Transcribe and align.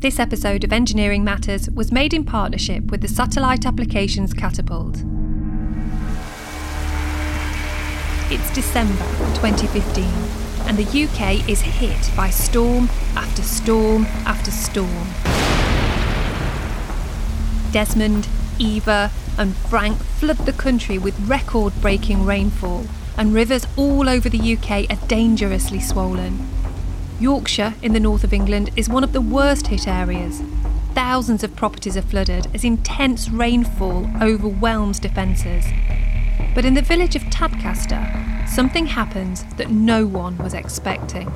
This 0.00 0.20
episode 0.20 0.62
of 0.62 0.72
Engineering 0.72 1.24
Matters 1.24 1.68
was 1.70 1.90
made 1.90 2.14
in 2.14 2.22
partnership 2.22 2.84
with 2.92 3.00
the 3.00 3.08
Satellite 3.08 3.66
Applications 3.66 4.32
Catapult. 4.32 5.02
It's 8.30 8.48
December 8.54 9.02
2015, 9.34 10.04
and 10.68 10.78
the 10.78 10.84
UK 10.84 11.48
is 11.48 11.62
hit 11.62 12.16
by 12.16 12.30
storm 12.30 12.88
after 13.16 13.42
storm 13.42 14.04
after 14.24 14.52
storm. 14.52 15.08
Desmond, 17.72 18.28
Eva, 18.60 19.10
and 19.36 19.56
Frank 19.56 19.98
flood 19.98 20.38
the 20.46 20.52
country 20.52 20.98
with 20.98 21.18
record 21.28 21.72
breaking 21.80 22.24
rainfall, 22.24 22.84
and 23.16 23.34
rivers 23.34 23.66
all 23.76 24.08
over 24.08 24.28
the 24.28 24.56
UK 24.56 24.88
are 24.90 25.08
dangerously 25.08 25.80
swollen. 25.80 26.57
Yorkshire, 27.20 27.74
in 27.82 27.92
the 27.92 28.00
north 28.00 28.22
of 28.22 28.32
England, 28.32 28.70
is 28.76 28.88
one 28.88 29.02
of 29.02 29.12
the 29.12 29.20
worst 29.20 29.66
hit 29.66 29.88
areas. 29.88 30.40
Thousands 30.94 31.42
of 31.42 31.56
properties 31.56 31.96
are 31.96 32.02
flooded 32.02 32.46
as 32.54 32.62
intense 32.62 33.28
rainfall 33.28 34.08
overwhelms 34.22 35.00
defences. 35.00 35.64
But 36.54 36.64
in 36.64 36.74
the 36.74 36.82
village 36.82 37.16
of 37.16 37.22
Tadcaster, 37.22 38.48
something 38.48 38.86
happens 38.86 39.42
that 39.56 39.70
no 39.70 40.06
one 40.06 40.38
was 40.38 40.54
expecting. 40.54 41.26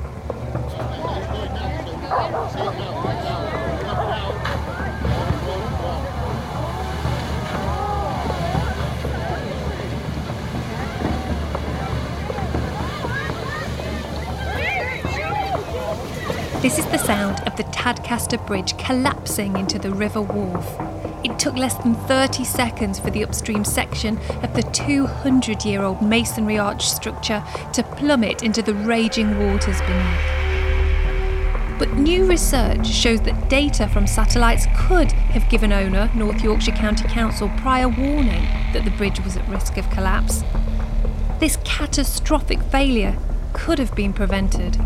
This 16.63 16.79
is 16.79 16.85
the 16.85 16.97
sound 16.97 17.45
of 17.45 17.57
the 17.57 17.65
Tadcaster 17.65 18.37
Bridge 18.47 18.77
collapsing 18.77 19.57
into 19.57 19.77
the 19.77 19.91
River 19.91 20.21
Wharfe. 20.21 21.25
It 21.25 21.37
took 21.37 21.57
less 21.57 21.73
than 21.73 21.93
30 21.93 22.45
seconds 22.45 22.99
for 22.99 23.09
the 23.09 23.21
upstream 23.25 23.65
section 23.65 24.17
of 24.41 24.53
the 24.53 24.61
200 24.71 25.65
year 25.65 25.81
old 25.81 26.01
masonry 26.01 26.57
arch 26.57 26.87
structure 26.87 27.43
to 27.73 27.83
plummet 27.83 28.43
into 28.43 28.61
the 28.61 28.73
raging 28.75 29.37
waters 29.37 29.81
beneath. 29.81 31.79
But 31.79 31.95
new 31.95 32.25
research 32.25 32.87
shows 32.87 33.19
that 33.23 33.49
data 33.49 33.89
from 33.89 34.07
satellites 34.07 34.65
could 34.87 35.11
have 35.11 35.49
given 35.49 35.73
owner 35.73 36.09
North 36.15 36.41
Yorkshire 36.41 36.71
County 36.71 37.09
Council 37.09 37.49
prior 37.57 37.89
warning 37.89 38.47
that 38.71 38.85
the 38.85 38.91
bridge 38.91 39.19
was 39.19 39.35
at 39.35 39.45
risk 39.49 39.75
of 39.75 39.89
collapse. 39.89 40.45
This 41.41 41.57
catastrophic 41.65 42.61
failure 42.61 43.17
could 43.51 43.79
have 43.79 43.93
been 43.95 44.13
prevented 44.13 44.77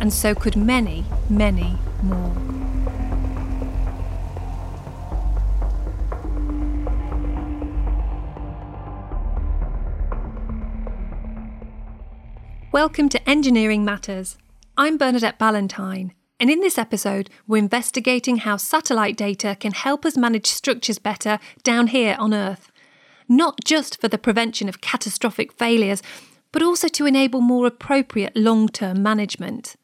and 0.00 0.12
so 0.12 0.34
could 0.34 0.56
many, 0.56 1.04
many 1.28 1.76
more. 2.02 2.34
Welcome 12.72 13.10
to 13.10 13.28
Engineering 13.28 13.84
Matters. 13.84 14.38
I'm 14.76 14.96
Bernadette 14.96 15.38
Ballantyne, 15.38 16.14
and 16.38 16.48
in 16.50 16.60
this 16.60 16.78
episode, 16.78 17.28
we're 17.46 17.58
investigating 17.58 18.38
how 18.38 18.56
satellite 18.56 19.18
data 19.18 19.54
can 19.60 19.72
help 19.72 20.06
us 20.06 20.16
manage 20.16 20.46
structures 20.46 20.98
better 20.98 21.38
down 21.62 21.88
here 21.88 22.16
on 22.18 22.32
Earth. 22.32 22.72
Not 23.28 23.62
just 23.64 24.00
for 24.00 24.08
the 24.08 24.18
prevention 24.18 24.66
of 24.66 24.80
catastrophic 24.80 25.52
failures, 25.52 26.02
but 26.52 26.62
also 26.62 26.88
to 26.88 27.06
enable 27.06 27.42
more 27.42 27.66
appropriate 27.66 28.34
long 28.34 28.66
term 28.68 29.02
management. 29.02 29.76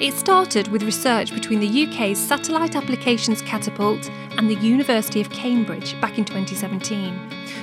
It 0.00 0.14
started 0.14 0.68
with 0.68 0.82
research 0.82 1.34
between 1.34 1.60
the 1.60 1.86
UK's 1.86 2.18
Satellite 2.18 2.74
Applications 2.74 3.42
Catapult 3.42 4.08
and 4.38 4.48
the 4.48 4.54
University 4.54 5.20
of 5.20 5.28
Cambridge 5.28 6.00
back 6.00 6.16
in 6.16 6.24
2017, 6.24 7.12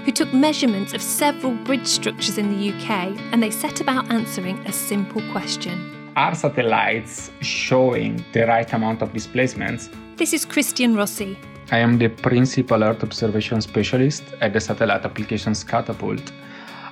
who 0.06 0.12
took 0.12 0.32
measurements 0.32 0.94
of 0.94 1.02
several 1.02 1.54
bridge 1.54 1.88
structures 1.88 2.38
in 2.38 2.56
the 2.56 2.70
UK 2.70 3.18
and 3.32 3.42
they 3.42 3.50
set 3.50 3.82
about 3.82 4.12
answering 4.12 4.60
a 4.68 4.72
simple 4.72 5.24
question. 5.32 6.12
Are 6.16 6.36
satellites 6.36 7.32
showing 7.42 8.24
the 8.34 8.46
right 8.46 8.72
amount 8.72 9.02
of 9.02 9.14
displacements? 9.14 9.90
This 10.18 10.32
is 10.32 10.46
Christian 10.46 10.96
Rossi. 10.96 11.40
I 11.72 11.80
am 11.80 11.98
the 11.98 12.10
principal 12.10 12.84
Earth 12.84 13.02
observation 13.04 13.62
specialist 13.62 14.24
at 14.42 14.54
the 14.54 14.60
Satellite 14.60 15.06
Applications 15.06 15.64
Catapult 15.64 16.32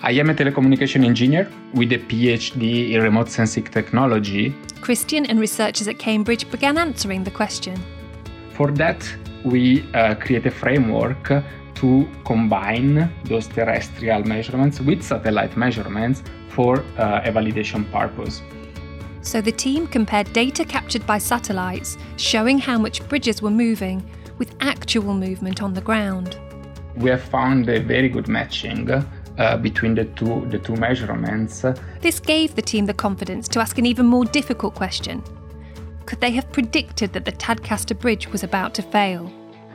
I 0.07 0.11
am 0.11 0.29
a 0.29 0.35
telecommunication 0.35 1.03
engineer 1.03 1.49
with 1.73 1.91
a 1.91 1.97
PhD 1.97 2.91
in 2.91 3.01
remote 3.01 3.27
sensing 3.27 3.63
technology. 3.63 4.53
Christian 4.79 5.25
and 5.25 5.39
researchers 5.39 5.87
at 5.87 5.97
Cambridge 5.97 6.47
began 6.51 6.77
answering 6.77 7.23
the 7.23 7.31
question. 7.31 7.75
For 8.51 8.69
that, 8.73 9.03
we 9.43 9.83
uh, 9.95 10.13
create 10.13 10.45
a 10.45 10.51
framework 10.51 11.43
to 11.81 12.07
combine 12.23 13.11
those 13.23 13.47
terrestrial 13.47 14.23
measurements 14.23 14.79
with 14.79 15.01
satellite 15.01 15.57
measurements 15.57 16.21
for 16.49 16.81
uh, 16.99 17.21
a 17.25 17.31
validation 17.31 17.91
purpose. 17.91 18.43
So 19.21 19.41
the 19.41 19.51
team 19.51 19.87
compared 19.87 20.31
data 20.33 20.65
captured 20.65 21.07
by 21.07 21.17
satellites 21.17 21.97
showing 22.17 22.59
how 22.59 22.77
much 22.77 23.01
bridges 23.09 23.41
were 23.41 23.49
moving 23.49 24.07
with 24.37 24.55
actual 24.59 25.15
movement 25.15 25.63
on 25.63 25.73
the 25.73 25.81
ground. 25.81 26.37
We 26.95 27.09
have 27.09 27.23
found 27.23 27.67
a 27.69 27.79
very 27.79 28.07
good 28.07 28.27
matching 28.27 28.85
uh, 29.37 29.57
between 29.57 29.95
the 29.95 30.05
two, 30.05 30.45
the 30.49 30.59
two 30.59 30.75
measurements. 30.75 31.65
This 32.01 32.19
gave 32.19 32.55
the 32.55 32.61
team 32.61 32.85
the 32.85 32.93
confidence 32.93 33.47
to 33.49 33.59
ask 33.59 33.77
an 33.77 33.85
even 33.85 34.05
more 34.05 34.25
difficult 34.25 34.75
question. 34.75 35.23
Could 36.05 36.21
they 36.21 36.31
have 36.31 36.51
predicted 36.51 37.13
that 37.13 37.25
the 37.25 37.31
Tadcaster 37.31 37.97
Bridge 37.99 38.27
was 38.27 38.43
about 38.43 38.73
to 38.75 38.81
fail? 38.81 39.31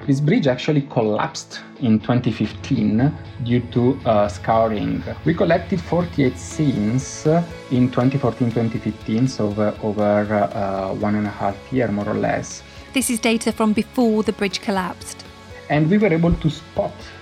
This 0.06 0.20
bridge 0.20 0.46
actually 0.46 0.82
collapsed 0.82 1.60
in 1.80 2.00
2015 2.00 3.12
due 3.44 3.60
to 3.72 4.00
uh, 4.06 4.28
scouring. 4.28 5.02
We 5.26 5.34
collected 5.34 5.80
48 5.80 6.38
scenes 6.38 7.26
in 7.70 7.90
2014-2015, 7.90 9.28
so 9.28 9.48
over, 9.48 9.76
over 9.82 10.34
uh, 10.34 10.94
one 10.94 11.16
and 11.16 11.26
a 11.26 11.30
half 11.30 11.56
year 11.70 11.88
more 11.88 12.08
or 12.08 12.14
less. 12.14 12.62
This 12.94 13.10
is 13.10 13.20
data 13.20 13.52
from 13.52 13.74
before 13.74 14.22
the 14.22 14.32
bridge 14.32 14.62
collapsed. 14.62 15.24
And 15.68 15.90
we 15.90 15.98
were 15.98 16.12
able 16.12 16.32
to 16.34 16.50
spot 16.50 16.90
uh, 16.90 17.19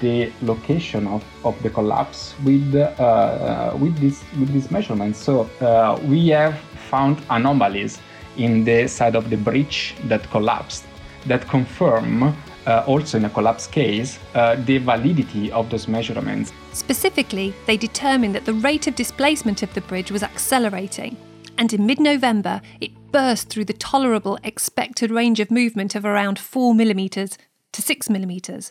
the 0.00 0.32
location 0.42 1.06
of, 1.06 1.24
of 1.44 1.60
the 1.62 1.70
collapse 1.70 2.34
with 2.44 2.74
uh, 2.74 2.80
uh, 2.80 3.76
with 3.78 3.96
this 3.98 4.24
with 4.38 4.52
these 4.52 4.70
measurements. 4.70 5.18
So 5.18 5.48
uh, 5.60 5.98
we 6.04 6.28
have 6.28 6.58
found 6.90 7.18
anomalies 7.30 7.98
in 8.36 8.64
the 8.64 8.86
side 8.86 9.16
of 9.16 9.30
the 9.30 9.36
bridge 9.36 9.94
that 10.04 10.28
collapsed 10.30 10.84
that 11.26 11.48
confirm 11.48 12.22
uh, 12.66 12.84
also 12.86 13.18
in 13.18 13.24
a 13.24 13.30
collapse 13.30 13.66
case 13.66 14.18
uh, 14.34 14.56
the 14.64 14.78
validity 14.78 15.50
of 15.52 15.70
those 15.70 15.88
measurements. 15.88 16.52
Specifically, 16.72 17.54
they 17.66 17.76
determined 17.76 18.34
that 18.34 18.44
the 18.44 18.54
rate 18.54 18.86
of 18.86 18.94
displacement 18.94 19.62
of 19.62 19.72
the 19.74 19.80
bridge 19.80 20.10
was 20.10 20.22
accelerating, 20.22 21.16
and 21.58 21.72
in 21.72 21.86
mid 21.86 22.00
November 22.00 22.60
it 22.80 22.92
burst 23.12 23.48
through 23.48 23.64
the 23.64 23.72
tolerable 23.72 24.38
expected 24.44 25.10
range 25.10 25.40
of 25.40 25.50
movement 25.50 25.94
of 25.94 26.04
around 26.04 26.38
4 26.38 26.74
millimetres 26.74 27.38
to 27.72 27.82
6 27.82 28.10
millimetres 28.10 28.70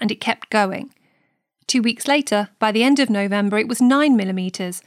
and 0.00 0.10
it 0.10 0.20
kept 0.20 0.50
going. 0.50 0.90
Two 1.66 1.82
weeks 1.82 2.06
later, 2.06 2.48
by 2.58 2.70
the 2.72 2.84
end 2.84 3.00
of 3.00 3.10
November, 3.10 3.58
it 3.58 3.68
was 3.68 3.80
9 3.80 4.16
millimetres, 4.16 4.82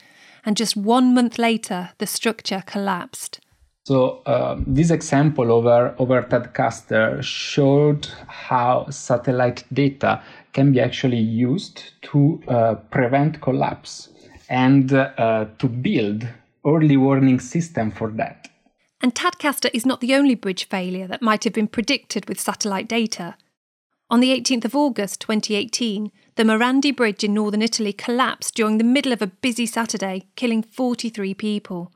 and 0.45 0.55
just 0.55 0.77
one 0.77 1.13
month 1.13 1.37
later, 1.37 1.89
the 1.97 2.07
structure 2.07 2.63
collapsed. 2.65 3.39
So 3.85 4.21
um, 4.27 4.65
this 4.67 4.91
example 4.91 5.51
over 5.51 5.95
over 5.97 6.21
Tadcaster 6.21 7.23
showed 7.23 8.07
how 8.27 8.87
satellite 8.91 9.63
data 9.73 10.21
can 10.53 10.71
be 10.71 10.79
actually 10.79 11.17
used 11.17 11.93
to 12.03 12.39
uh, 12.47 12.75
prevent 12.91 13.41
collapse 13.41 14.09
and 14.47 14.93
uh, 14.93 15.45
to 15.57 15.67
build 15.67 16.27
early 16.65 16.97
warning 16.97 17.39
system 17.39 17.89
for 17.91 18.11
that. 18.11 18.47
And 19.01 19.15
Tadcaster 19.15 19.69
is 19.73 19.85
not 19.85 20.01
the 20.01 20.13
only 20.13 20.35
bridge 20.35 20.67
failure 20.67 21.07
that 21.07 21.21
might 21.21 21.43
have 21.43 21.53
been 21.53 21.67
predicted 21.67 22.27
with 22.27 22.39
satellite 22.39 22.87
data. 22.87 23.35
On 24.11 24.21
the 24.21 24.31
18th 24.31 24.65
of 24.65 24.75
August 24.75 25.21
2018, 25.21 26.11
the 26.33 26.43
Morandi 26.43 26.95
Bridge 26.95 27.23
in 27.23 27.31
northern 27.35 27.61
Italy 27.61 27.93
collapsed 27.93 28.55
during 28.55 28.79
the 28.79 28.83
middle 28.83 29.11
of 29.11 29.21
a 29.21 29.27
busy 29.27 29.67
Saturday, 29.67 30.25
killing 30.35 30.63
43 30.63 31.35
people. 31.35 31.91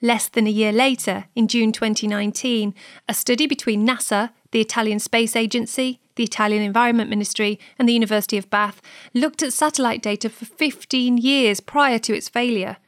Less 0.00 0.26
than 0.26 0.46
a 0.46 0.50
year 0.50 0.72
later, 0.72 1.26
in 1.34 1.48
June 1.48 1.70
2019, 1.70 2.74
a 3.06 3.12
study 3.12 3.46
between 3.46 3.86
NASA, 3.86 4.30
the 4.52 4.62
Italian 4.62 5.00
Space 5.00 5.36
Agency, 5.36 6.00
the 6.16 6.24
Italian 6.24 6.62
Environment 6.62 7.10
Ministry, 7.10 7.60
and 7.78 7.86
the 7.86 7.92
University 7.92 8.38
of 8.38 8.48
Bath 8.48 8.80
looked 9.12 9.42
at 9.42 9.52
satellite 9.52 10.02
data 10.02 10.30
for 10.30 10.46
15 10.46 11.18
years 11.18 11.60
prior 11.60 11.98
to 11.98 12.16
its 12.16 12.30
failure. 12.30 12.78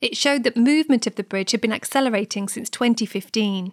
It 0.00 0.16
showed 0.16 0.42
that 0.42 0.56
movement 0.56 1.06
of 1.06 1.14
the 1.14 1.22
bridge 1.22 1.52
had 1.52 1.60
been 1.60 1.72
accelerating 1.72 2.48
since 2.48 2.68
2015. 2.70 3.72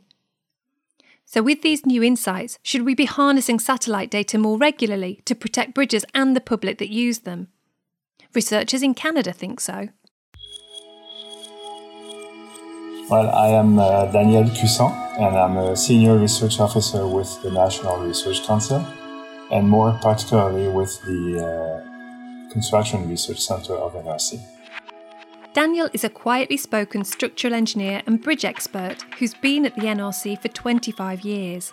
So, 1.33 1.41
with 1.41 1.63
these 1.63 1.83
new 1.83 2.03
insights, 2.03 2.59
should 2.61 2.83
we 2.83 2.93
be 2.93 3.05
harnessing 3.05 3.57
satellite 3.57 4.11
data 4.11 4.37
more 4.37 4.55
regularly 4.55 5.23
to 5.25 5.33
protect 5.33 5.73
bridges 5.73 6.05
and 6.13 6.35
the 6.35 6.39
public 6.39 6.77
that 6.77 6.91
use 6.91 7.21
them? 7.21 7.47
Researchers 8.35 8.83
in 8.83 8.93
Canada 8.93 9.33
think 9.33 9.59
so. 9.59 9.89
Well, 13.09 13.31
I 13.31 13.47
am 13.47 13.79
uh, 13.79 14.11
Daniel 14.11 14.43
Cusson, 14.43 14.91
and 15.17 15.35
I'm 15.35 15.57
a 15.57 15.75
senior 15.75 16.19
research 16.19 16.59
officer 16.59 17.07
with 17.07 17.41
the 17.41 17.49
National 17.49 17.97
Research 17.97 18.45
Council, 18.45 18.85
and 19.49 19.67
more 19.67 19.97
particularly 20.03 20.67
with 20.67 21.01
the 21.01 21.23
uh, 21.41 22.51
Construction 22.51 23.09
Research 23.09 23.39
Center 23.39 23.73
of 23.73 23.93
NRC. 23.93 24.39
Daniel 25.53 25.87
is 25.93 26.03
a 26.03 26.09
quietly 26.09 26.57
spoken 26.57 27.05
structural 27.05 27.53
engineer 27.53 28.01
and 28.07 28.19
bridge 28.19 28.43
expert 28.43 29.03
who's 29.19 29.35
been 29.35 29.67
at 29.67 29.75
the 29.75 29.83
NRC 29.83 30.41
for 30.41 30.47
25 30.47 31.21
years. 31.21 31.71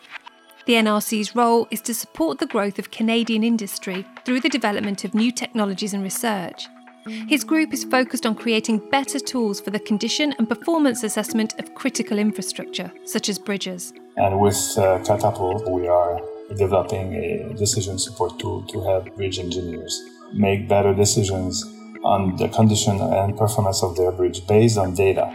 The 0.66 0.74
NRC's 0.74 1.34
role 1.34 1.66
is 1.70 1.80
to 1.82 1.94
support 1.94 2.38
the 2.38 2.46
growth 2.46 2.78
of 2.78 2.90
Canadian 2.90 3.42
industry 3.42 4.04
through 4.26 4.40
the 4.40 4.50
development 4.50 5.04
of 5.06 5.14
new 5.14 5.32
technologies 5.32 5.94
and 5.94 6.02
research. 6.02 6.68
His 7.06 7.42
group 7.42 7.72
is 7.72 7.84
focused 7.84 8.26
on 8.26 8.34
creating 8.34 8.90
better 8.90 9.18
tools 9.18 9.62
for 9.62 9.70
the 9.70 9.80
condition 9.80 10.34
and 10.38 10.46
performance 10.46 11.02
assessment 11.02 11.58
of 11.58 11.74
critical 11.74 12.18
infrastructure, 12.18 12.92
such 13.06 13.30
as 13.30 13.38
bridges. 13.38 13.94
And 14.18 14.38
with 14.40 14.58
uh, 14.76 15.02
Catapult, 15.04 15.66
we 15.70 15.88
are 15.88 16.20
developing 16.54 17.14
a 17.14 17.54
decision 17.54 17.98
support 17.98 18.38
tool 18.38 18.62
to 18.64 18.82
help 18.82 19.16
bridge 19.16 19.38
engineers 19.38 20.02
make 20.34 20.68
better 20.68 20.92
decisions 20.92 21.64
on 22.04 22.36
the 22.36 22.48
condition 22.48 23.00
and 23.00 23.36
performance 23.36 23.82
of 23.82 23.96
their 23.96 24.12
bridge 24.12 24.46
based 24.46 24.78
on 24.78 24.94
data. 24.94 25.30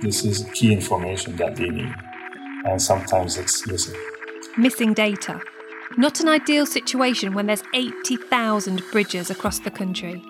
This 0.00 0.24
is 0.24 0.48
key 0.52 0.72
information 0.72 1.36
that 1.36 1.56
they 1.56 1.70
need, 1.70 1.94
and 2.66 2.80
sometimes 2.80 3.38
it's 3.38 3.66
missing. 3.66 3.98
Missing 4.58 4.94
data. 4.94 5.40
Not 5.96 6.20
an 6.20 6.28
ideal 6.28 6.66
situation 6.66 7.32
when 7.32 7.46
there's 7.46 7.62
80,000 7.72 8.82
bridges 8.92 9.30
across 9.30 9.60
the 9.60 9.70
country. 9.70 10.22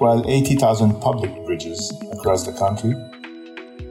Well, 0.00 0.24
80,000 0.28 1.00
public 1.00 1.34
bridges 1.44 1.92
across 2.12 2.46
the 2.46 2.52
country. 2.52 2.94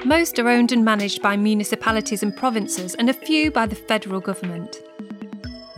Most 0.06 0.40
are 0.40 0.48
owned 0.48 0.72
and 0.72 0.86
managed 0.86 1.22
by 1.22 1.36
municipalities 1.36 2.24
and 2.24 2.36
provinces, 2.36 2.96
and 2.96 3.10
a 3.10 3.14
few 3.14 3.52
by 3.52 3.66
the 3.66 3.76
federal 3.76 4.22
government. 4.22 4.82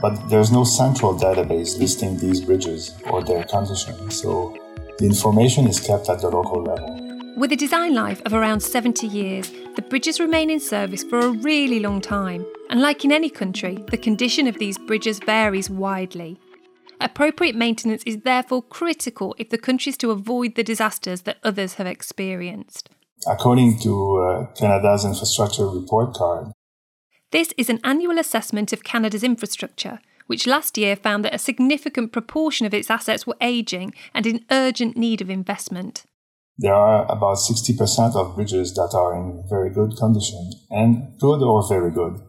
But 0.02 0.30
there's 0.30 0.52
no 0.52 0.64
central 0.64 1.18
database 1.18 1.80
listing 1.80 2.18
these 2.18 2.42
bridges 2.42 2.96
or 3.10 3.24
their 3.24 3.44
condition, 3.46 4.12
so 4.12 4.56
the 5.00 5.06
information 5.06 5.66
is 5.66 5.80
kept 5.80 6.10
at 6.10 6.20
the 6.20 6.30
local 6.30 6.62
level. 6.62 7.10
With 7.38 7.54
a 7.54 7.56
design 7.56 7.96
life 7.96 8.22
of 8.26 8.34
around 8.34 8.60
70 8.60 9.08
years, 9.08 9.50
the 9.78 9.82
bridges 9.82 10.20
remain 10.20 10.50
in 10.50 10.60
service 10.60 11.04
for 11.04 11.20
a 11.20 11.30
really 11.30 11.80
long 11.80 12.02
time. 12.02 12.46
And 12.70 12.82
like 12.82 13.06
in 13.06 13.12
any 13.14 13.30
country, 13.30 13.84
the 13.90 13.98
condition 13.98 14.46
of 14.46 14.60
these 14.60 14.78
bridges 14.78 15.20
varies 15.20 15.70
widely. 15.70 16.38
Appropriate 17.00 17.56
maintenance 17.56 18.04
is 18.06 18.24
therefore 18.24 18.62
critical 18.62 19.36
if 19.38 19.50
the 19.50 19.58
country 19.58 19.92
is 19.92 19.98
to 20.00 20.12
avoid 20.12 20.56
the 20.56 20.64
disasters 20.64 21.22
that 21.22 21.38
others 21.44 21.76
have 21.76 21.88
experienced. 21.88 22.90
According 23.26 23.80
to 23.80 24.18
uh, 24.18 24.46
Canada's 24.48 25.06
infrastructure 25.06 25.66
report 25.66 26.14
card, 26.14 26.52
this 27.32 27.54
is 27.58 27.70
an 27.70 27.80
annual 27.86 28.20
assessment 28.20 28.74
of 28.74 28.84
Canada's 28.84 29.24
infrastructure 29.24 30.00
which 30.30 30.46
last 30.46 30.78
year 30.78 30.96
found 30.96 31.26
that 31.26 31.34
a 31.34 31.40
significant 31.40 32.12
proportion 32.12 32.68
of 32.68 32.74
its 32.74 32.92
assets 32.92 33.26
were 33.26 33.36
aging 33.42 33.92
and 34.14 34.28
in 34.28 34.46
urgent 34.52 34.96
need 34.96 35.22
of 35.22 35.30
investment. 35.30 36.04
There 36.56 36.74
are 36.74 37.12
about 37.12 37.38
60% 37.38 38.16
of 38.16 38.36
bridges 38.36 38.76
that 38.76 38.92
are 38.94 39.16
in 39.16 39.44
very 39.50 39.72
good 39.72 39.98
condition, 39.98 40.52
and 40.70 41.18
good 41.20 41.42
or 41.42 41.68
very 41.68 41.90
good. 41.90 42.20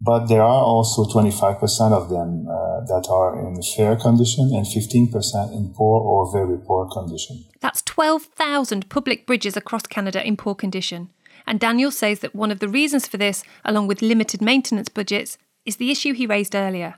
But 0.00 0.28
there 0.28 0.40
are 0.40 0.64
also 0.64 1.04
25% 1.04 1.92
of 1.92 2.08
them 2.08 2.46
uh, 2.48 2.80
that 2.86 3.06
are 3.10 3.38
in 3.38 3.60
fair 3.76 3.96
condition 3.96 4.50
and 4.54 4.64
15% 4.64 5.52
in 5.52 5.74
poor 5.76 6.00
or 6.00 6.32
very 6.32 6.58
poor 6.58 6.88
condition. 6.88 7.44
That's 7.60 7.82
12,000 7.82 8.88
public 8.88 9.26
bridges 9.26 9.58
across 9.58 9.82
Canada 9.82 10.26
in 10.26 10.38
poor 10.38 10.54
condition. 10.54 11.10
And 11.46 11.60
Daniel 11.60 11.90
says 11.90 12.20
that 12.20 12.34
one 12.34 12.50
of 12.50 12.60
the 12.60 12.68
reasons 12.68 13.06
for 13.06 13.18
this, 13.18 13.44
along 13.62 13.88
with 13.88 14.00
limited 14.00 14.40
maintenance 14.40 14.88
budgets, 14.88 15.36
is 15.66 15.76
the 15.76 15.90
issue 15.90 16.14
he 16.14 16.26
raised 16.26 16.54
earlier 16.54 16.94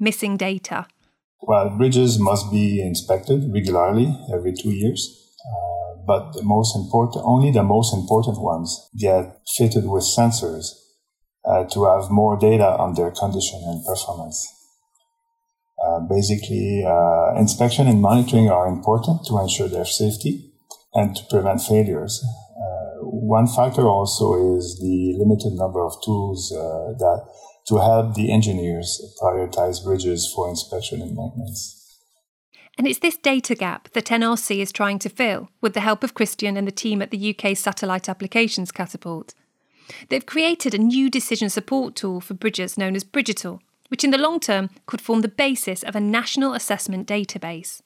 missing 0.00 0.36
data? 0.36 0.86
Well, 1.42 1.70
bridges 1.70 2.18
must 2.18 2.50
be 2.50 2.82
inspected 2.82 3.52
regularly 3.52 4.16
every 4.32 4.52
two 4.52 4.70
years. 4.70 5.16
Uh, 5.40 6.02
but 6.06 6.32
the 6.32 6.42
most 6.42 6.76
important, 6.76 7.24
only 7.24 7.50
the 7.50 7.62
most 7.62 7.94
important 7.94 8.40
ones 8.40 8.90
get 8.98 9.40
fitted 9.56 9.88
with 9.88 10.04
sensors 10.04 10.66
uh, 11.44 11.64
to 11.64 11.84
have 11.84 12.10
more 12.10 12.36
data 12.36 12.76
on 12.76 12.94
their 12.94 13.10
condition 13.10 13.60
and 13.64 13.84
performance. 13.84 14.46
Uh, 15.82 16.00
basically, 16.00 16.84
uh, 16.86 17.34
inspection 17.38 17.88
and 17.88 18.02
monitoring 18.02 18.50
are 18.50 18.66
important 18.66 19.24
to 19.26 19.38
ensure 19.38 19.68
their 19.68 19.86
safety 19.86 20.52
and 20.92 21.16
to 21.16 21.22
prevent 21.30 21.62
failures. 21.62 22.22
Uh, 22.22 23.06
one 23.06 23.46
factor 23.46 23.88
also 23.88 24.56
is 24.56 24.78
the 24.80 25.14
limited 25.16 25.54
number 25.54 25.82
of 25.82 25.94
tools 26.04 26.50
that 26.50 27.24
to 27.70 27.78
help 27.78 28.14
the 28.14 28.32
engineers 28.32 29.16
prioritize 29.22 29.82
bridges 29.82 30.30
for 30.34 30.48
inspection 30.48 31.00
and 31.00 31.14
maintenance. 31.14 31.76
And 32.76 32.86
it's 32.88 32.98
this 32.98 33.16
data 33.16 33.54
gap 33.54 33.90
that 33.92 34.06
NRC 34.06 34.58
is 34.58 34.72
trying 34.72 34.98
to 35.00 35.08
fill 35.08 35.50
with 35.60 35.74
the 35.74 35.80
help 35.80 36.02
of 36.02 36.14
Christian 36.14 36.56
and 36.56 36.66
the 36.66 36.72
team 36.72 37.00
at 37.00 37.12
the 37.12 37.34
UK 37.34 37.56
Satellite 37.56 38.08
Applications 38.08 38.72
Catapult. 38.72 39.34
They've 40.08 40.26
created 40.26 40.74
a 40.74 40.78
new 40.78 41.08
decision 41.08 41.48
support 41.48 41.94
tool 41.94 42.20
for 42.20 42.34
bridges 42.34 42.76
known 42.76 42.96
as 42.96 43.04
Bridgital, 43.04 43.60
which 43.88 44.02
in 44.02 44.10
the 44.10 44.18
long 44.18 44.40
term 44.40 44.70
could 44.86 45.00
form 45.00 45.20
the 45.20 45.28
basis 45.28 45.84
of 45.84 45.94
a 45.94 46.00
national 46.00 46.54
assessment 46.54 47.06
database. 47.06 47.82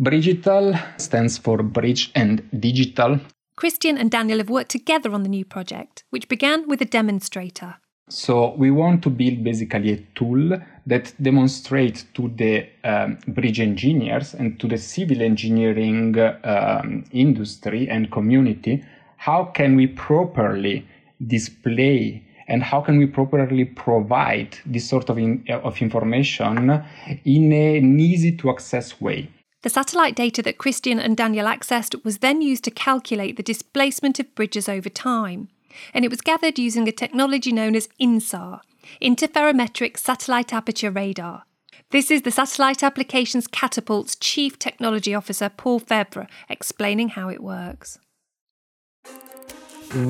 Bridgital 0.00 0.80
stands 0.98 1.36
for 1.36 1.62
Bridge 1.62 2.10
and 2.14 2.42
Digital. 2.58 3.20
Christian 3.54 3.98
and 3.98 4.10
Daniel 4.10 4.38
have 4.38 4.48
worked 4.48 4.70
together 4.70 5.12
on 5.12 5.24
the 5.24 5.28
new 5.28 5.44
project, 5.44 6.04
which 6.08 6.28
began 6.28 6.66
with 6.68 6.80
a 6.80 6.86
demonstrator. 6.86 7.76
So 8.08 8.54
we 8.54 8.70
want 8.70 9.02
to 9.02 9.10
build 9.10 9.44
basically 9.44 9.92
a 9.92 9.96
tool 10.14 10.58
that 10.86 11.12
demonstrates 11.22 12.04
to 12.14 12.28
the 12.36 12.66
um, 12.84 13.18
bridge 13.28 13.60
engineers 13.60 14.34
and 14.34 14.58
to 14.60 14.66
the 14.66 14.78
civil 14.78 15.20
engineering 15.20 16.18
um, 16.44 17.04
industry 17.12 17.88
and 17.88 18.10
community 18.10 18.82
how 19.18 19.44
can 19.44 19.76
we 19.76 19.86
properly 19.86 20.86
display 21.26 22.22
and 22.46 22.62
how 22.62 22.80
can 22.80 22.96
we 22.96 23.04
properly 23.04 23.64
provide 23.64 24.56
this 24.64 24.88
sort 24.88 25.10
of, 25.10 25.18
in, 25.18 25.44
of 25.50 25.82
information 25.82 26.82
in 27.24 27.52
an 27.52 28.00
easy 28.00 28.32
to 28.32 28.48
access 28.48 29.00
way. 29.00 29.28
The 29.62 29.68
satellite 29.68 30.14
data 30.14 30.40
that 30.42 30.56
Christian 30.56 30.98
and 30.98 31.16
Daniel 31.16 31.46
accessed 31.46 32.02
was 32.04 32.18
then 32.18 32.40
used 32.40 32.64
to 32.64 32.70
calculate 32.70 33.36
the 33.36 33.42
displacement 33.42 34.18
of 34.18 34.34
bridges 34.34 34.68
over 34.68 34.88
time 34.88 35.48
and 35.94 36.04
it 36.04 36.10
was 36.10 36.20
gathered 36.20 36.58
using 36.58 36.88
a 36.88 36.92
technology 36.92 37.52
known 37.52 37.74
as 37.74 37.88
INSAR, 38.00 38.60
Interferometric 39.02 39.96
Satellite 39.96 40.52
Aperture 40.52 40.90
Radar. 40.90 41.44
This 41.90 42.10
is 42.10 42.22
the 42.22 42.30
Satellite 42.30 42.82
Applications 42.82 43.46
Catapult's 43.46 44.16
Chief 44.16 44.58
Technology 44.58 45.14
Officer, 45.14 45.48
Paul 45.48 45.80
Febvre, 45.80 46.28
explaining 46.48 47.10
how 47.10 47.28
it 47.28 47.42
works. 47.42 47.98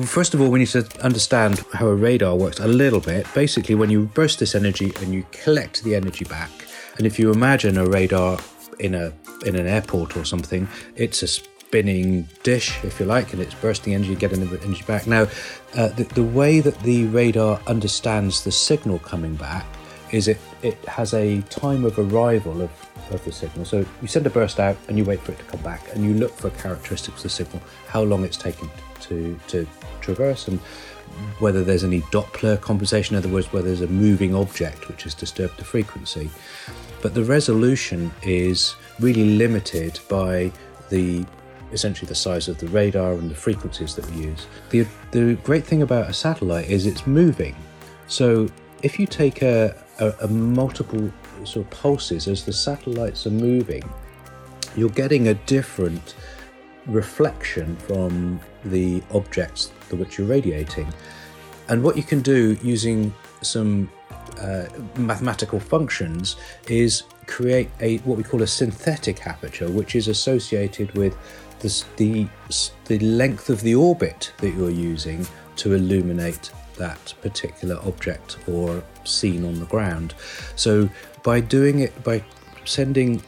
First 0.03 0.33
of 0.33 0.41
all, 0.41 0.51
we 0.51 0.59
need 0.59 0.67
to 0.69 0.85
understand 1.01 1.63
how 1.73 1.87
a 1.87 1.95
radar 1.95 2.35
works 2.35 2.59
a 2.59 2.67
little 2.67 2.99
bit. 2.99 3.25
Basically, 3.33 3.75
when 3.75 3.89
you 3.89 4.07
burst 4.07 4.39
this 4.39 4.53
energy 4.53 4.91
and 5.01 5.13
you 5.13 5.25
collect 5.31 5.85
the 5.85 5.95
energy 5.95 6.25
back, 6.25 6.51
and 6.97 7.07
if 7.07 7.17
you 7.17 7.31
imagine 7.31 7.77
a 7.77 7.85
radar 7.85 8.39
in 8.79 8.93
a 8.93 9.13
in 9.45 9.55
an 9.55 9.67
airport 9.67 10.17
or 10.17 10.25
something, 10.25 10.67
it's 10.97 11.23
a 11.23 11.41
spinning 11.69 12.27
dish, 12.41 12.83
if 12.83 12.99
you 12.99 13.05
like, 13.05 13.31
and 13.31 13.39
it's 13.39 13.53
bursting 13.53 13.93
energy, 13.93 14.15
getting 14.15 14.39
the 14.39 14.59
energy 14.63 14.83
back. 14.87 15.05
Now, 15.05 15.27
uh, 15.75 15.89
the, 15.89 16.05
the 16.15 16.23
way 16.23 16.61
that 16.61 16.79
the 16.79 17.05
radar 17.05 17.61
understands 17.67 18.43
the 18.43 18.51
signal 18.51 18.97
coming 18.97 19.35
back 19.35 19.67
is 20.11 20.27
it, 20.27 20.39
it 20.63 20.83
has 20.85 21.13
a 21.13 21.41
time 21.41 21.85
of 21.85 21.99
arrival 21.99 22.63
of, 22.63 22.71
of 23.11 23.23
the 23.23 23.31
signal. 23.31 23.65
So 23.65 23.85
you 24.01 24.07
send 24.07 24.25
a 24.25 24.31
burst 24.31 24.59
out 24.59 24.77
and 24.87 24.97
you 24.97 25.05
wait 25.05 25.19
for 25.19 25.31
it 25.31 25.37
to 25.37 25.43
come 25.43 25.61
back 25.61 25.93
and 25.93 26.03
you 26.03 26.15
look 26.15 26.31
for 26.31 26.49
characteristics 26.49 27.17
of 27.17 27.23
the 27.23 27.29
signal, 27.29 27.61
how 27.85 28.01
long 28.01 28.23
it's 28.23 28.37
taken 28.37 28.67
to, 29.01 29.39
to 29.49 29.67
traverse 30.01 30.47
and 30.47 30.59
whether 31.37 31.63
there's 31.63 31.83
any 31.83 32.01
Doppler 32.01 32.59
compensation, 32.59 33.15
in 33.15 33.19
other 33.21 33.31
words, 33.31 33.53
whether 33.53 33.67
there's 33.67 33.81
a 33.81 33.87
moving 33.87 34.33
object 34.33 34.87
which 34.87 35.03
has 35.03 35.13
disturbed 35.13 35.57
the 35.57 35.65
frequency. 35.65 36.31
But 37.03 37.13
the 37.13 37.23
resolution 37.23 38.11
is 38.23 38.75
really 38.99 39.37
limited 39.37 39.99
by 40.09 40.51
the 40.89 41.25
essentially 41.71 42.07
the 42.07 42.15
size 42.15 42.47
of 42.47 42.57
the 42.57 42.67
radar 42.67 43.13
and 43.13 43.29
the 43.29 43.35
frequencies 43.35 43.95
that 43.95 44.09
we 44.11 44.23
use. 44.23 44.47
The, 44.69 44.85
the 45.11 45.35
great 45.43 45.65
thing 45.65 45.81
about 45.81 46.09
a 46.09 46.13
satellite 46.13 46.69
is 46.69 46.85
it's 46.85 47.05
moving. 47.05 47.55
So 48.07 48.49
if 48.81 48.99
you 48.99 49.05
take 49.05 49.41
a, 49.41 49.75
a, 49.99 50.13
a 50.21 50.27
multiple 50.27 51.11
sort 51.43 51.65
of 51.65 51.69
pulses 51.71 52.27
as 52.27 52.43
the 52.43 52.53
satellites 52.53 53.27
are 53.27 53.31
moving, 53.31 53.87
you're 54.75 54.89
getting 54.89 55.27
a 55.27 55.33
different 55.33 56.15
reflection 56.85 57.75
from 57.77 58.39
the 58.65 59.01
objects 59.11 59.71
to 59.89 59.95
which 59.95 60.17
you're 60.17 60.27
radiating. 60.27 60.91
And 61.67 61.83
what 61.83 61.97
you 61.97 62.03
can 62.03 62.21
do 62.21 62.57
using 62.63 63.13
some 63.41 63.89
uh, 64.41 64.65
mathematical 64.97 65.59
functions 65.59 66.35
is 66.67 67.03
create 67.27 67.69
a 67.79 67.97
what 67.99 68.17
we 68.17 68.23
call 68.23 68.41
a 68.41 68.47
synthetic 68.47 69.27
aperture, 69.27 69.69
which 69.69 69.95
is 69.95 70.07
associated 70.07 70.91
with 70.97 71.15
the, 71.59 71.83
the, 71.97 72.27
the 72.85 72.99
length 72.99 73.49
of 73.49 73.61
the 73.61 73.75
orbit 73.75 74.31
that 74.37 74.51
you're 74.51 74.69
using 74.69 75.25
to 75.57 75.73
illuminate 75.73 76.51
that 76.77 77.13
particular 77.21 77.77
object 77.85 78.37
or 78.47 78.81
scene 79.03 79.45
on 79.45 79.59
the 79.59 79.65
ground. 79.65 80.13
So 80.55 80.89
by 81.23 81.41
doing 81.41 81.79
it, 81.79 82.03
by 82.03 82.23
sending 82.65 83.21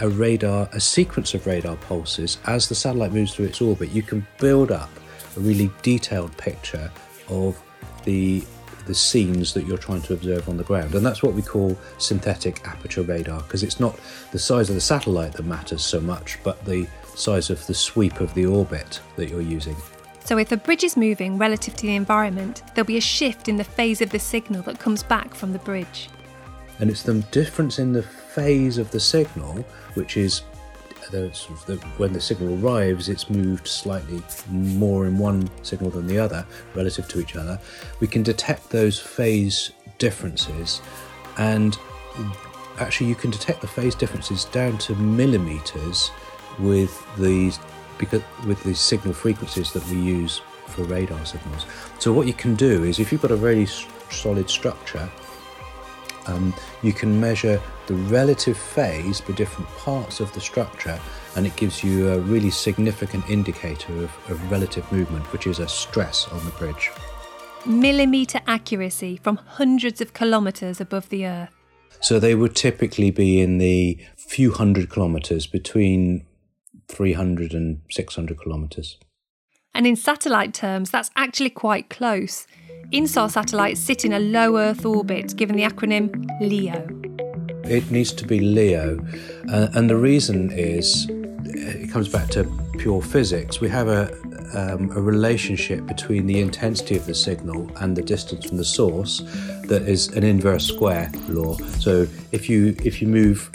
a 0.00 0.08
radar, 0.08 0.68
a 0.72 0.80
sequence 0.80 1.34
of 1.34 1.46
radar 1.46 1.76
pulses 1.76 2.38
as 2.44 2.68
the 2.68 2.74
satellite 2.74 3.12
moves 3.12 3.34
through 3.34 3.46
its 3.46 3.60
orbit, 3.60 3.90
you 3.90 4.02
can 4.02 4.26
build 4.38 4.70
up 4.70 4.90
a 5.36 5.40
really 5.40 5.70
detailed 5.82 6.36
picture 6.36 6.90
of 7.28 7.60
the 8.04 8.44
the 8.86 8.94
scenes 8.94 9.52
that 9.52 9.66
you're 9.66 9.76
trying 9.76 10.00
to 10.00 10.14
observe 10.14 10.48
on 10.48 10.56
the 10.56 10.64
ground. 10.64 10.94
And 10.94 11.04
that's 11.04 11.22
what 11.22 11.34
we 11.34 11.42
call 11.42 11.78
synthetic 11.98 12.66
aperture 12.66 13.02
radar 13.02 13.42
because 13.42 13.62
it's 13.62 13.78
not 13.78 14.00
the 14.32 14.38
size 14.38 14.70
of 14.70 14.74
the 14.74 14.80
satellite 14.80 15.34
that 15.34 15.44
matters 15.44 15.84
so 15.84 16.00
much, 16.00 16.38
but 16.42 16.64
the 16.64 16.88
size 17.18 17.50
of 17.50 17.66
the 17.66 17.74
sweep 17.74 18.20
of 18.20 18.32
the 18.34 18.46
orbit 18.46 19.00
that 19.16 19.28
you're 19.28 19.40
using. 19.40 19.76
So, 20.24 20.36
if 20.38 20.52
a 20.52 20.56
bridge 20.56 20.84
is 20.84 20.96
moving 20.96 21.38
relative 21.38 21.74
to 21.76 21.86
the 21.86 21.96
environment, 21.96 22.62
there'll 22.74 22.86
be 22.86 22.98
a 22.98 23.00
shift 23.00 23.48
in 23.48 23.56
the 23.56 23.64
phase 23.64 24.02
of 24.02 24.10
the 24.10 24.18
signal 24.18 24.62
that 24.62 24.78
comes 24.78 25.02
back 25.02 25.34
from 25.34 25.52
the 25.52 25.58
bridge. 25.58 26.10
And 26.80 26.90
it's 26.90 27.02
the 27.02 27.14
difference 27.30 27.78
in 27.78 27.92
the 27.92 28.02
phase 28.02 28.78
of 28.78 28.90
the 28.90 29.00
signal, 29.00 29.64
which 29.94 30.16
is 30.16 30.42
the, 31.10 31.32
the, 31.66 31.76
when 31.96 32.12
the 32.12 32.20
signal 32.20 32.62
arrives, 32.62 33.08
it's 33.08 33.30
moved 33.30 33.66
slightly 33.66 34.22
more 34.50 35.06
in 35.06 35.18
one 35.18 35.48
signal 35.62 35.90
than 35.90 36.06
the 36.06 36.18
other 36.18 36.46
relative 36.74 37.08
to 37.08 37.20
each 37.20 37.34
other. 37.34 37.58
We 38.00 38.06
can 38.06 38.22
detect 38.22 38.70
those 38.70 38.98
phase 38.98 39.72
differences, 39.98 40.82
and 41.38 41.76
actually, 42.78 43.08
you 43.08 43.14
can 43.14 43.30
detect 43.30 43.60
the 43.60 43.66
phase 43.66 43.94
differences 43.94 44.44
down 44.44 44.78
to 44.78 44.94
millimeters 44.94 46.10
with 46.58 47.06
these 47.16 47.58
because 47.98 48.22
with 48.46 48.62
the 48.62 48.74
signal 48.74 49.12
frequencies 49.12 49.72
that 49.72 49.84
we 49.88 49.96
use 49.96 50.40
for 50.66 50.84
radar 50.84 51.24
signals. 51.24 51.66
So 51.98 52.12
what 52.12 52.26
you 52.26 52.32
can 52.32 52.54
do 52.54 52.84
is 52.84 52.98
if 52.98 53.10
you've 53.10 53.22
got 53.22 53.30
a 53.30 53.36
very 53.36 53.66
solid 54.10 54.48
structure 54.48 55.10
um, 56.28 56.54
you 56.82 56.92
can 56.92 57.18
measure 57.20 57.60
the 57.86 57.94
relative 57.94 58.56
phase 58.56 59.20
for 59.20 59.32
different 59.32 59.68
parts 59.70 60.20
of 60.20 60.32
the 60.34 60.40
structure 60.40 61.00
and 61.36 61.46
it 61.46 61.56
gives 61.56 61.82
you 61.82 62.10
a 62.10 62.18
really 62.20 62.50
significant 62.50 63.28
indicator 63.28 63.92
of, 64.04 64.30
of 64.30 64.50
relative 64.50 64.90
movement, 64.92 65.30
which 65.32 65.46
is 65.46 65.58
a 65.58 65.68
stress 65.68 66.28
on 66.28 66.44
the 66.44 66.50
bridge. 66.52 66.90
Millimetre 67.66 68.40
accuracy 68.46 69.18
from 69.22 69.36
hundreds 69.36 70.00
of 70.00 70.14
kilometres 70.14 70.80
above 70.80 71.08
the 71.08 71.26
Earth. 71.26 71.50
So 72.00 72.20
they 72.20 72.34
would 72.34 72.54
typically 72.54 73.10
be 73.10 73.40
in 73.40 73.58
the 73.58 73.98
few 74.16 74.52
hundred 74.52 74.90
kilometres, 74.90 75.46
between 75.46 76.24
300 76.88 77.54
and 77.54 77.80
600 77.90 78.42
kilometres. 78.42 78.98
And 79.74 79.86
in 79.86 79.96
satellite 79.96 80.54
terms, 80.54 80.90
that's 80.90 81.10
actually 81.16 81.50
quite 81.50 81.88
close. 81.90 82.46
INSAR 82.90 83.30
satellites 83.30 83.80
sit 83.80 84.04
in 84.04 84.12
a 84.12 84.18
low 84.18 84.56
Earth 84.56 84.84
orbit, 84.84 85.36
given 85.36 85.56
the 85.56 85.62
acronym 85.62 86.26
LEO. 86.40 86.86
It 87.64 87.90
needs 87.90 88.12
to 88.14 88.26
be 88.26 88.40
LEO, 88.40 88.98
uh, 89.52 89.68
and 89.74 89.90
the 89.90 89.96
reason 89.96 90.50
is 90.50 91.06
it 91.44 91.90
comes 91.90 92.08
back 92.08 92.28
to 92.30 92.44
pure 92.78 93.02
physics. 93.02 93.60
We 93.60 93.68
have 93.68 93.88
a, 93.88 94.10
um, 94.54 94.90
a 94.96 95.00
relationship 95.00 95.86
between 95.86 96.26
the 96.26 96.40
intensity 96.40 96.96
of 96.96 97.06
the 97.06 97.14
signal 97.14 97.70
and 97.76 97.94
the 97.96 98.02
distance 98.02 98.46
from 98.46 98.56
the 98.56 98.64
source 98.64 99.20
that 99.64 99.82
is 99.82 100.08
an 100.08 100.24
inverse 100.24 100.66
square 100.66 101.10
law. 101.28 101.56
So 101.78 102.06
if 102.32 102.48
you 102.48 102.74
if 102.82 103.02
you 103.02 103.08
move 103.08 103.50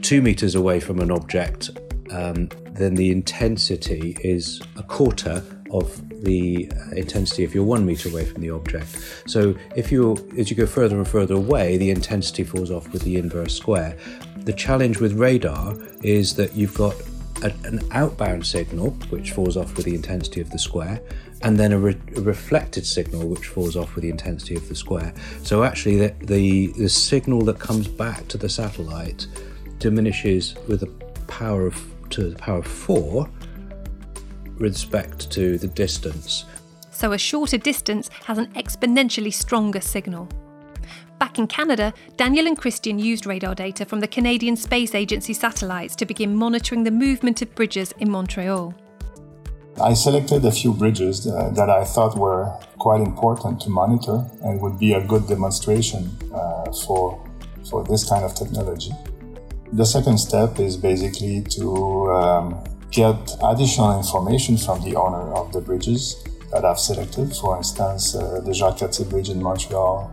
two 0.00 0.22
meters 0.22 0.54
away 0.54 0.80
from 0.80 1.00
an 1.00 1.10
object, 1.10 1.70
um, 2.10 2.48
then 2.72 2.94
the 2.94 3.10
intensity 3.10 4.16
is 4.22 4.60
a 4.76 4.82
quarter 4.82 5.42
of 5.72 6.24
the 6.24 6.70
uh, 6.70 6.94
intensity 6.96 7.44
if 7.44 7.54
you're 7.54 7.64
one 7.64 7.86
meter 7.86 8.08
away 8.08 8.24
from 8.24 8.40
the 8.40 8.50
object. 8.50 9.22
So 9.26 9.54
if 9.76 9.92
you 9.92 10.16
as 10.36 10.50
you 10.50 10.56
go 10.56 10.66
further 10.66 10.96
and 10.96 11.06
further 11.06 11.34
away, 11.34 11.76
the 11.76 11.90
intensity 11.90 12.44
falls 12.44 12.70
off 12.70 12.92
with 12.92 13.02
the 13.02 13.16
inverse 13.16 13.56
square. 13.56 13.96
The 14.38 14.52
challenge 14.52 15.00
with 15.00 15.12
radar 15.14 15.76
is 16.02 16.34
that 16.36 16.54
you've 16.54 16.74
got 16.74 16.94
a, 17.42 17.52
an 17.64 17.80
outbound 17.92 18.46
signal 18.46 18.90
which 19.10 19.32
falls 19.32 19.56
off 19.56 19.76
with 19.76 19.86
the 19.86 19.94
intensity 19.94 20.40
of 20.40 20.50
the 20.50 20.58
square, 20.58 21.00
and 21.42 21.58
then 21.58 21.72
a, 21.72 21.78
re- 21.78 22.00
a, 22.16 22.20
reflected 22.20 22.84
signal 22.84 23.26
which 23.28 23.46
falls 23.46 23.76
off 23.76 23.94
with 23.94 24.02
the 24.02 24.10
intensity 24.10 24.56
of 24.56 24.68
the 24.68 24.74
square. 24.74 25.14
So 25.42 25.62
actually, 25.62 25.98
the, 25.98 26.14
the 26.20 26.68
the 26.72 26.88
signal 26.88 27.42
that 27.42 27.58
comes 27.58 27.88
back 27.88 28.28
to 28.28 28.38
the 28.38 28.48
satellite 28.48 29.26
diminishes 29.78 30.54
with 30.68 30.82
a 30.82 30.88
power 31.28 31.66
of 31.66 31.74
to 32.10 32.30
the 32.30 32.36
power 32.36 32.58
of 32.58 32.66
four 32.66 33.28
respect 34.56 35.30
to 35.32 35.58
the 35.58 35.68
distance. 35.68 36.44
So 36.90 37.12
a 37.12 37.18
shorter 37.18 37.58
distance 37.58 38.10
has 38.24 38.38
an 38.38 38.52
exponentially 38.52 39.32
stronger 39.32 39.80
signal. 39.80 40.28
Back 41.18 41.38
in 41.38 41.46
Canada, 41.46 41.92
Daniel 42.16 42.46
and 42.46 42.56
Christian 42.56 42.98
used 42.98 43.26
radar 43.26 43.54
data 43.54 43.84
from 43.84 44.00
the 44.00 44.08
Canadian 44.08 44.56
Space 44.56 44.94
Agency 44.94 45.32
satellites 45.34 45.94
to 45.96 46.06
begin 46.06 46.34
monitoring 46.34 46.84
the 46.84 46.90
movement 46.90 47.42
of 47.42 47.54
bridges 47.54 47.92
in 47.98 48.10
Montreal. 48.10 48.74
I 49.80 49.94
selected 49.94 50.44
a 50.44 50.52
few 50.52 50.74
bridges 50.74 51.26
uh, 51.26 51.50
that 51.50 51.70
I 51.70 51.84
thought 51.84 52.18
were 52.18 52.50
quite 52.78 53.00
important 53.00 53.60
to 53.62 53.70
monitor 53.70 54.24
and 54.42 54.60
would 54.60 54.78
be 54.78 54.92
a 54.92 55.02
good 55.06 55.26
demonstration 55.26 56.10
uh, 56.34 56.70
for, 56.72 57.22
for 57.68 57.84
this 57.84 58.08
kind 58.08 58.24
of 58.24 58.34
technology. 58.34 58.92
The 59.72 59.84
second 59.84 60.18
step 60.18 60.58
is 60.58 60.76
basically 60.76 61.42
to 61.42 62.10
um, 62.10 62.64
get 62.90 63.36
additional 63.44 63.96
information 63.96 64.58
from 64.58 64.82
the 64.82 64.96
owner 64.96 65.32
of 65.32 65.52
the 65.52 65.60
bridges 65.60 66.24
that 66.50 66.64
I've 66.64 66.80
selected, 66.80 67.36
for 67.36 67.56
instance, 67.56 68.16
uh, 68.16 68.40
the 68.44 68.52
Jacques 68.52 68.78
Cartier 68.78 69.06
Bridge 69.06 69.28
in 69.28 69.40
Montreal. 69.40 70.12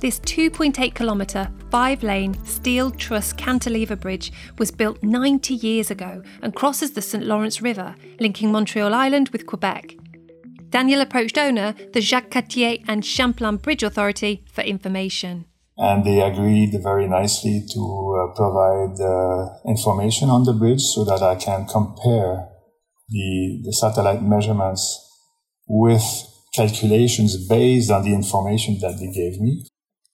This 0.00 0.18
2.8 0.20 0.94
kilometre, 0.94 1.50
five 1.70 2.02
lane 2.02 2.42
steel 2.46 2.90
truss 2.90 3.34
cantilever 3.34 3.96
bridge 3.96 4.32
was 4.56 4.70
built 4.70 5.02
90 5.02 5.54
years 5.54 5.90
ago 5.90 6.22
and 6.40 6.54
crosses 6.54 6.92
the 6.92 7.02
St 7.02 7.24
Lawrence 7.24 7.60
River, 7.60 7.94
linking 8.20 8.50
Montreal 8.50 8.94
Island 8.94 9.28
with 9.30 9.44
Quebec. 9.44 9.96
Daniel 10.70 11.02
approached 11.02 11.36
owner, 11.36 11.74
the 11.92 12.00
Jacques 12.00 12.30
Cartier 12.30 12.78
and 12.88 13.04
Champlain 13.04 13.56
Bridge 13.56 13.82
Authority, 13.82 14.44
for 14.50 14.62
information 14.62 15.44
and 15.78 16.04
they 16.04 16.20
agreed 16.20 16.74
very 16.82 17.06
nicely 17.06 17.64
to 17.72 17.80
uh, 17.80 18.34
provide 18.34 19.00
uh, 19.00 19.68
information 19.68 20.28
on 20.28 20.42
the 20.42 20.52
bridge 20.52 20.82
so 20.82 21.04
that 21.04 21.22
I 21.22 21.36
can 21.36 21.66
compare 21.66 22.48
the, 23.08 23.62
the 23.64 23.72
satellite 23.72 24.22
measurements 24.22 24.82
with 25.68 26.02
calculations 26.54 27.46
based 27.48 27.90
on 27.90 28.02
the 28.02 28.12
information 28.12 28.78
that 28.80 28.98
they 28.98 29.12
gave 29.12 29.40
me. 29.40 29.64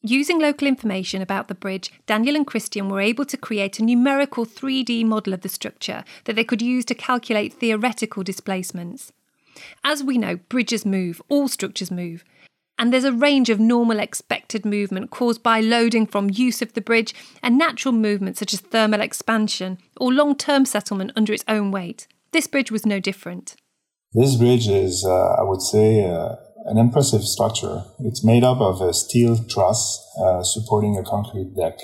Using 0.03 0.39
local 0.39 0.69
information 0.69 1.23
about 1.23 1.49
the 1.49 1.55
bridge, 1.55 1.91
Daniel 2.07 2.37
and 2.37 2.47
Christian 2.47 2.91
were 2.91 3.01
able 3.01 3.25
to 3.25 3.39
create 3.39 3.79
a 3.79 3.85
numerical 3.85 4.45
3D 4.45 5.03
model 5.07 5.33
of 5.33 5.41
the 5.41 5.49
structure 5.49 6.05
that 6.25 6.37
they 6.37 6.45
could 6.45 6.61
use 6.61 6.85
to 6.87 6.95
calculate 6.95 7.55
theoretical 7.55 8.23
displacements. 8.23 9.13
As 9.83 10.05
we 10.05 10.19
know, 10.19 10.37
bridges 10.37 10.85
move, 10.85 11.23
all 11.31 11.49
structures 11.49 11.91
move, 11.91 12.23
and 12.79 12.93
there's 12.93 13.05
a 13.05 13.13
range 13.13 13.51
of 13.51 13.61
normal 13.61 13.99
expected 13.99 14.65
movement 14.65 15.11
caused 15.11 15.43
by 15.43 15.61
loading 15.61 16.07
from 16.07 16.31
use 16.31 16.61
of 16.61 16.73
the 16.73 16.81
bridge 16.81 17.15
and 17.43 17.57
natural 17.57 17.93
movement 17.93 18.37
such 18.37 18.53
as 18.53 18.61
thermal 18.61 19.01
expansion 19.01 19.79
or 19.97 20.13
long 20.13 20.37
term 20.37 20.65
settlement 20.65 21.13
under 21.15 21.33
its 21.33 21.45
own 21.47 21.71
weight. 21.71 22.07
This 22.33 22.47
bridge 22.47 22.71
was 22.71 22.85
no 22.85 22.99
different. 22.99 23.55
This 24.13 24.37
bridge 24.37 24.69
is, 24.69 25.05
uh, 25.05 25.37
I 25.39 25.43
would 25.43 25.63
say, 25.63 26.05
uh, 26.05 26.37
an 26.67 26.79
impressive 26.79 27.23
structure. 27.23 27.85
It's 28.01 28.25
made 28.25 28.43
up 28.43 28.61
of 28.61 28.81
a 28.81 28.93
steel 28.93 29.37
truss 29.45 30.01
uh, 30.21 30.43
supporting 30.43 30.97
a 30.97 31.05
concrete 31.05 31.55
deck. 31.57 31.79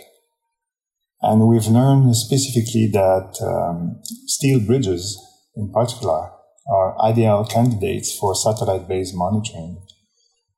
And 1.22 1.46
we've 1.46 1.66
learned 1.66 2.16
specifically 2.16 2.88
that 2.92 3.38
um, 3.42 4.00
steel 4.26 4.58
bridges, 4.58 5.20
in 5.54 5.70
particular, 5.72 6.30
are 6.72 7.00
ideal 7.02 7.44
candidates 7.44 8.16
for 8.16 8.34
satellite 8.34 8.88
based 8.88 9.14
monitoring 9.14 9.82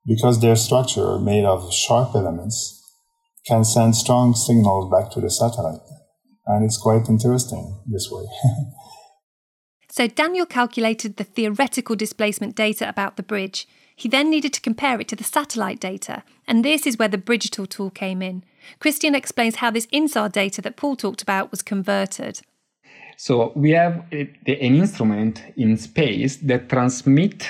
because 0.07 0.41
their 0.41 0.57
structure, 0.57 1.19
made 1.19 1.45
of 1.45 1.73
sharp 1.73 2.15
elements, 2.15 2.79
can 3.47 3.65
send 3.65 3.97
strong 3.97 4.35
signals 4.35 4.91
back 4.91 5.11
to 5.13 5.21
the 5.21 5.31
satellite. 5.31 5.81
And 6.47 6.65
it's 6.65 6.79
quite 6.79 7.09
interesting 7.09 7.81
this 7.87 8.09
way. 8.11 8.25
so 9.91 10.07
Daniel 10.07 10.47
calculated 10.47 11.17
the 11.17 11.25
theoretical 11.25 11.97
displacement 11.97 12.55
data 12.55 12.89
about 12.89 13.17
the 13.17 13.23
bridge. 13.23 13.69
He 13.95 14.09
then 14.09 14.31
needed 14.31 14.53
to 14.55 14.61
compare 14.61 15.01
it 15.01 15.09
to 15.09 15.17
the 15.17 15.25
satellite 15.25 15.79
data, 15.79 16.25
and 16.49 16.65
this 16.65 16.87
is 16.87 16.99
where 16.99 17.09
the 17.09 17.19
Bridgital 17.19 17.69
tool 17.69 17.91
came 17.91 18.23
in. 18.23 18.43
Christian 18.81 19.15
explains 19.15 19.57
how 19.57 19.71
this 19.71 19.87
INSAR 19.93 20.33
data 20.33 20.63
that 20.63 20.77
Paul 20.77 20.97
talked 20.97 21.23
about 21.23 21.51
was 21.51 21.63
converted. 21.63 22.41
So 23.17 23.53
we 23.55 23.71
have 23.71 24.05
eh, 24.11 24.27
an 24.47 24.75
instrument 24.75 25.43
in 25.57 25.77
space 25.77 26.37
that 26.39 26.69
transmits 26.69 27.47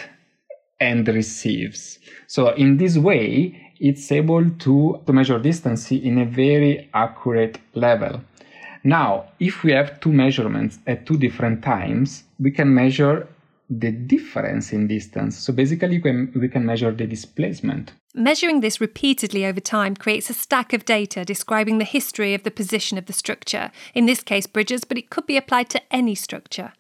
and 0.83 1.07
receives. 1.09 1.99
So 2.27 2.49
in 2.55 2.77
this 2.77 2.99
way, 2.99 3.73
it's 3.79 4.11
able 4.11 4.51
to, 4.51 5.01
to 5.07 5.13
measure 5.13 5.39
distance 5.39 5.91
in 5.91 6.19
a 6.19 6.25
very 6.25 6.91
accurate 6.93 7.59
level. 7.75 8.21
Now, 8.85 9.27
if 9.39 9.63
we 9.63 9.73
have 9.73 10.01
two 10.01 10.13
measurements 10.13 10.81
at 10.89 11.07
two 11.07 11.17
different 11.17 11.63
times, 11.63 12.25
we 12.41 12.51
can 12.51 12.75
measure 12.75 13.29
the 13.71 13.93
difference 13.93 14.73
in 14.73 14.89
distance. 14.89 15.39
So 15.39 15.53
basically, 15.53 15.99
we 15.99 16.03
can, 16.03 16.33
we 16.35 16.49
can 16.49 16.67
measure 16.67 16.91
the 16.91 17.07
displacement. 17.07 17.93
Measuring 18.15 18.61
this 18.61 18.81
repeatedly 18.81 19.47
over 19.47 19.61
time 19.61 19.95
creates 19.97 20.29
a 20.29 20.35
stack 20.35 20.73
of 20.73 20.85
data 20.85 21.25
describing 21.25 21.79
the 21.79 21.85
history 21.85 22.35
of 22.35 22.43
the 22.43 22.51
position 22.51 22.99
of 22.99 23.07
the 23.07 23.13
structure, 23.13 23.71
in 23.95 24.07
this 24.07 24.23
case 24.23 24.47
bridges, 24.47 24.85
but 24.85 24.99
it 24.99 25.11
could 25.11 25.27
be 25.27 25.37
applied 25.37 25.71
to 25.71 25.81
any 25.91 26.15
structure. 26.15 26.73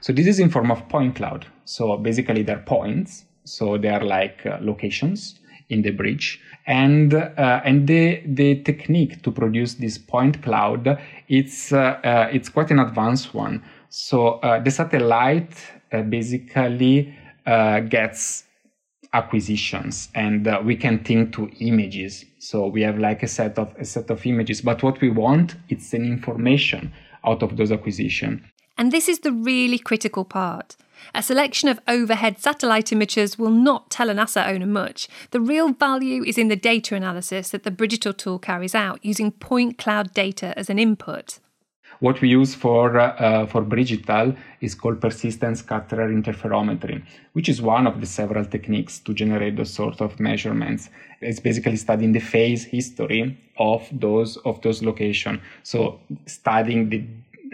So 0.00 0.12
this 0.12 0.26
is 0.26 0.40
in 0.40 0.50
form 0.50 0.70
of 0.70 0.88
point 0.88 1.16
cloud. 1.16 1.46
So 1.64 1.96
basically 1.98 2.42
they're 2.42 2.58
points. 2.58 3.25
So 3.46 3.78
they 3.78 3.88
are 3.88 4.04
like 4.04 4.44
uh, 4.44 4.58
locations 4.60 5.40
in 5.68 5.82
the 5.82 5.90
bridge. 5.90 6.40
And 6.66 7.14
uh, 7.14 7.60
and 7.64 7.86
the 7.86 8.22
the 8.26 8.62
technique 8.62 9.22
to 9.22 9.30
produce 9.30 9.74
this 9.74 9.98
point 9.98 10.42
cloud, 10.42 10.98
it's 11.28 11.72
uh, 11.72 12.28
it's 12.32 12.48
quite 12.48 12.70
an 12.72 12.80
advanced 12.80 13.34
one. 13.34 13.62
So 13.88 14.40
the 14.42 14.70
satellite 14.70 15.54
basically 16.10 17.16
gets 17.88 18.46
acquisitions 19.12 20.08
and 20.14 20.46
uh, 20.46 20.60
we 20.64 20.76
can 20.76 21.02
think 21.02 21.32
to 21.32 21.48
images 21.60 22.24
so 22.38 22.66
we 22.66 22.82
have 22.82 22.98
like 22.98 23.22
a 23.22 23.28
set 23.28 23.58
of 23.58 23.74
a 23.78 23.84
set 23.84 24.10
of 24.10 24.26
images 24.26 24.60
but 24.60 24.82
what 24.82 25.00
we 25.00 25.08
want 25.08 25.56
it's 25.68 25.94
an 25.94 26.04
information 26.04 26.92
out 27.24 27.42
of 27.42 27.56
those 27.56 27.72
acquisition 27.72 28.44
and 28.76 28.92
this 28.92 29.08
is 29.08 29.20
the 29.20 29.32
really 29.32 29.78
critical 29.78 30.24
part 30.24 30.76
a 31.14 31.22
selection 31.22 31.68
of 31.68 31.80
overhead 31.88 32.38
satellite 32.38 32.92
images 32.92 33.38
will 33.38 33.50
not 33.50 33.90
tell 33.90 34.10
an 34.10 34.18
asset 34.18 34.48
owner 34.48 34.66
much. 34.66 35.08
The 35.30 35.40
real 35.40 35.72
value 35.72 36.22
is 36.24 36.38
in 36.38 36.48
the 36.48 36.56
data 36.56 36.94
analysis 36.94 37.50
that 37.50 37.62
the 37.62 37.70
Bridgital 37.70 38.16
tool 38.16 38.38
carries 38.38 38.74
out 38.74 39.04
using 39.04 39.32
point 39.32 39.78
cloud 39.78 40.12
data 40.12 40.56
as 40.58 40.70
an 40.70 40.78
input. 40.78 41.38
What 42.00 42.20
we 42.20 42.28
use 42.28 42.54
for 42.54 42.98
uh, 42.98 43.46
for 43.46 43.62
Bridgital 43.62 44.36
is 44.60 44.74
called 44.74 45.00
persistent 45.00 45.56
scatter 45.56 46.08
interferometry, 46.08 47.02
which 47.32 47.48
is 47.48 47.62
one 47.62 47.86
of 47.86 48.00
the 48.00 48.06
several 48.06 48.44
techniques 48.44 48.98
to 49.00 49.14
generate 49.14 49.56
those 49.56 49.72
sort 49.72 50.00
of 50.02 50.20
measurements. 50.20 50.90
It's 51.22 51.40
basically 51.40 51.76
studying 51.76 52.12
the 52.12 52.20
phase 52.20 52.64
history 52.64 53.38
of 53.58 53.88
those 53.90 54.36
of 54.38 54.60
those 54.60 54.82
locations. 54.82 55.40
So 55.62 56.00
studying 56.26 56.90
the 56.90 57.06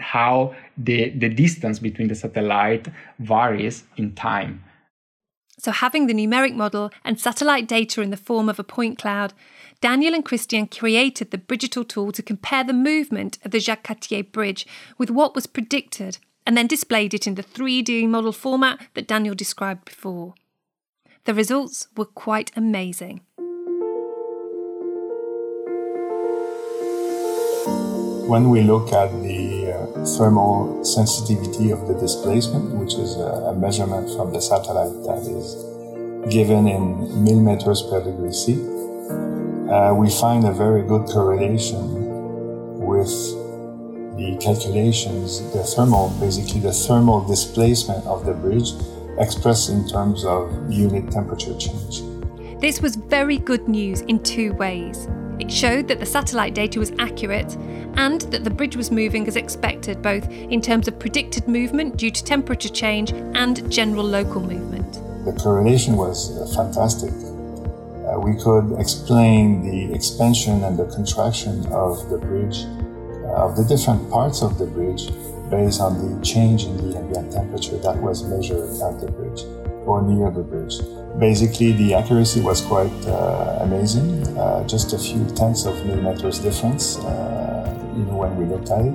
how 0.03 0.53
the, 0.77 1.09
the 1.09 1.29
distance 1.29 1.79
between 1.79 2.09
the 2.09 2.15
satellite 2.15 2.87
varies 3.19 3.83
in 3.97 4.13
time. 4.13 4.63
So, 5.57 5.71
having 5.71 6.07
the 6.07 6.13
numeric 6.13 6.55
model 6.55 6.91
and 7.05 7.19
satellite 7.19 7.67
data 7.67 8.01
in 8.01 8.09
the 8.09 8.17
form 8.17 8.49
of 8.49 8.59
a 8.59 8.63
point 8.63 8.97
cloud, 8.97 9.33
Daniel 9.79 10.13
and 10.13 10.25
Christian 10.25 10.67
created 10.67 11.31
the 11.31 11.37
Bridgital 11.37 11.87
tool 11.87 12.11
to 12.11 12.21
compare 12.21 12.63
the 12.63 12.73
movement 12.73 13.37
of 13.45 13.51
the 13.51 13.59
Jacques 13.59 13.83
Cartier 13.83 14.23
Bridge 14.23 14.67
with 14.97 15.09
what 15.09 15.35
was 15.35 15.47
predicted 15.47 16.17
and 16.45 16.57
then 16.57 16.67
displayed 16.67 17.13
it 17.13 17.27
in 17.27 17.35
the 17.35 17.43
3D 17.43 18.07
model 18.09 18.33
format 18.33 18.79
that 18.93 19.07
Daniel 19.07 19.35
described 19.35 19.85
before. 19.85 20.33
The 21.25 21.33
results 21.33 21.87
were 21.95 22.05
quite 22.05 22.51
amazing. 22.55 23.21
When 28.27 28.49
we 28.49 28.61
look 28.61 28.91
at 28.91 29.11
the 29.21 29.52
uh, 29.73 30.05
thermal 30.17 30.83
sensitivity 30.85 31.71
of 31.71 31.87
the 31.87 31.93
displacement, 31.95 32.75
which 32.75 32.93
is 32.95 33.15
a, 33.17 33.53
measurement 33.53 34.09
from 34.15 34.31
the 34.31 34.41
satellite 34.41 34.93
that 35.05 35.21
is 35.29 35.55
given 36.33 36.67
in 36.67 37.23
millimeters 37.23 37.81
per 37.83 38.03
degree 38.03 38.31
C, 38.31 38.53
uh, 39.69 39.93
we 39.93 40.09
find 40.09 40.45
a 40.45 40.51
very 40.51 40.83
good 40.83 41.05
correlation 41.07 41.83
with 42.79 43.09
the 44.17 44.37
calculations, 44.39 45.41
the 45.53 45.63
thermal, 45.63 46.09
basically 46.19 46.59
the 46.59 46.71
thermal 46.71 47.25
displacement 47.25 48.05
of 48.05 48.25
the 48.25 48.33
bridge 48.33 48.71
expressed 49.17 49.69
in 49.69 49.87
terms 49.87 50.25
of 50.25 50.51
unit 50.71 51.11
temperature 51.11 51.57
change. 51.57 52.01
This 52.59 52.81
was 52.81 52.95
very 52.95 53.37
good 53.37 53.67
news 53.67 54.01
in 54.01 54.21
two 54.23 54.53
ways. 54.53 55.07
It 55.39 55.51
showed 55.51 55.87
that 55.87 55.99
the 55.99 56.05
satellite 56.05 56.53
data 56.53 56.79
was 56.79 56.91
accurate 56.99 57.55
and 57.95 58.21
that 58.21 58.43
the 58.43 58.49
bridge 58.49 58.75
was 58.75 58.91
moving 58.91 59.27
as 59.27 59.35
expected, 59.35 60.01
both 60.01 60.29
in 60.29 60.61
terms 60.61 60.87
of 60.87 60.99
predicted 60.99 61.47
movement 61.47 61.97
due 61.97 62.11
to 62.11 62.23
temperature 62.23 62.69
change 62.69 63.11
and 63.11 63.71
general 63.71 64.05
local 64.05 64.41
movement. 64.41 64.93
The 65.25 65.33
correlation 65.33 65.95
was 65.95 66.37
uh, 66.37 66.55
fantastic. 66.55 67.11
Uh, 67.11 68.19
we 68.19 68.35
could 68.41 68.79
explain 68.79 69.63
the 69.63 69.93
expansion 69.93 70.63
and 70.63 70.77
the 70.77 70.85
contraction 70.85 71.65
of 71.67 72.09
the 72.09 72.17
bridge, 72.17 72.65
uh, 73.23 73.45
of 73.45 73.55
the 73.55 73.63
different 73.63 74.09
parts 74.11 74.41
of 74.41 74.57
the 74.57 74.65
bridge, 74.65 75.09
based 75.49 75.81
on 75.81 76.17
the 76.17 76.25
change 76.25 76.65
in 76.65 76.77
the 76.77 76.97
ambient 76.97 77.31
temperature 77.31 77.77
that 77.77 77.95
was 77.97 78.23
measured 78.23 78.69
at 78.81 78.99
the 78.99 79.11
bridge 79.11 79.43
or 79.85 80.01
near 80.01 80.31
the 80.31 80.41
bridge. 80.41 80.75
Basically, 81.19 81.71
the 81.73 81.93
accuracy 81.93 82.41
was 82.41 82.61
quite 82.61 82.91
uh, 83.07 83.59
amazing, 83.61 84.25
uh, 84.37 84.65
just 84.67 84.93
a 84.93 84.97
few 84.97 85.25
tenths 85.35 85.65
of 85.65 85.75
millimeters 85.85 86.39
difference, 86.39 86.97
uh, 86.99 87.91
you 87.95 88.03
know, 88.05 88.17
when 88.17 88.35
we 88.37 88.45
looked 88.45 88.71
at 88.71 88.85
it. 88.85 88.93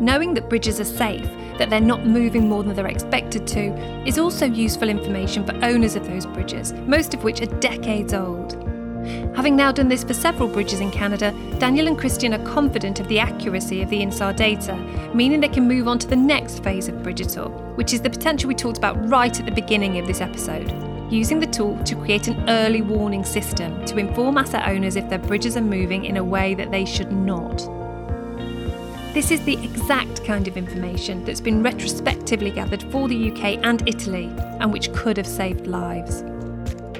Knowing 0.00 0.32
that 0.34 0.48
bridges 0.48 0.78
are 0.80 0.84
safe, 0.84 1.28
that 1.58 1.70
they're 1.70 1.80
not 1.80 2.06
moving 2.06 2.48
more 2.48 2.62
than 2.62 2.74
they're 2.74 2.86
expected 2.86 3.46
to, 3.48 3.72
is 4.06 4.18
also 4.18 4.46
useful 4.46 4.88
information 4.88 5.44
for 5.44 5.54
owners 5.64 5.96
of 5.96 6.06
those 6.06 6.24
bridges, 6.24 6.72
most 6.86 7.14
of 7.14 7.24
which 7.24 7.40
are 7.40 7.46
decades 7.60 8.14
old. 8.14 8.67
Having 9.34 9.56
now 9.56 9.72
done 9.72 9.88
this 9.88 10.04
for 10.04 10.14
several 10.14 10.48
bridges 10.48 10.80
in 10.80 10.90
Canada, 10.90 11.32
Daniel 11.58 11.86
and 11.86 11.98
Christian 11.98 12.34
are 12.34 12.44
confident 12.44 13.00
of 13.00 13.08
the 13.08 13.18
accuracy 13.18 13.82
of 13.82 13.90
the 13.90 14.02
INSAR 14.02 14.34
data, 14.34 14.76
meaning 15.14 15.40
they 15.40 15.48
can 15.48 15.68
move 15.68 15.88
on 15.88 15.98
to 16.00 16.06
the 16.06 16.16
next 16.16 16.62
phase 16.64 16.88
of 16.88 16.96
Bridgital, 16.96 17.50
which 17.76 17.92
is 17.92 18.00
the 18.00 18.10
potential 18.10 18.48
we 18.48 18.54
talked 18.54 18.78
about 18.78 19.08
right 19.08 19.38
at 19.38 19.46
the 19.46 19.52
beginning 19.52 19.98
of 19.98 20.06
this 20.06 20.20
episode. 20.20 20.72
Using 21.10 21.40
the 21.40 21.46
tool 21.46 21.82
to 21.84 21.94
create 21.94 22.28
an 22.28 22.50
early 22.50 22.82
warning 22.82 23.24
system 23.24 23.84
to 23.86 23.96
inform 23.96 24.38
asset 24.38 24.68
owners 24.68 24.96
if 24.96 25.08
their 25.08 25.18
bridges 25.18 25.56
are 25.56 25.62
moving 25.62 26.04
in 26.04 26.16
a 26.16 26.24
way 26.24 26.54
that 26.54 26.70
they 26.70 26.84
should 26.84 27.12
not. 27.12 27.58
This 29.14 29.30
is 29.30 29.42
the 29.44 29.54
exact 29.64 30.22
kind 30.24 30.46
of 30.46 30.56
information 30.56 31.24
that's 31.24 31.40
been 31.40 31.62
retrospectively 31.62 32.50
gathered 32.50 32.82
for 32.92 33.08
the 33.08 33.30
UK 33.32 33.58
and 33.64 33.82
Italy 33.88 34.30
and 34.60 34.70
which 34.72 34.92
could 34.92 35.16
have 35.16 35.26
saved 35.26 35.66
lives. 35.66 36.22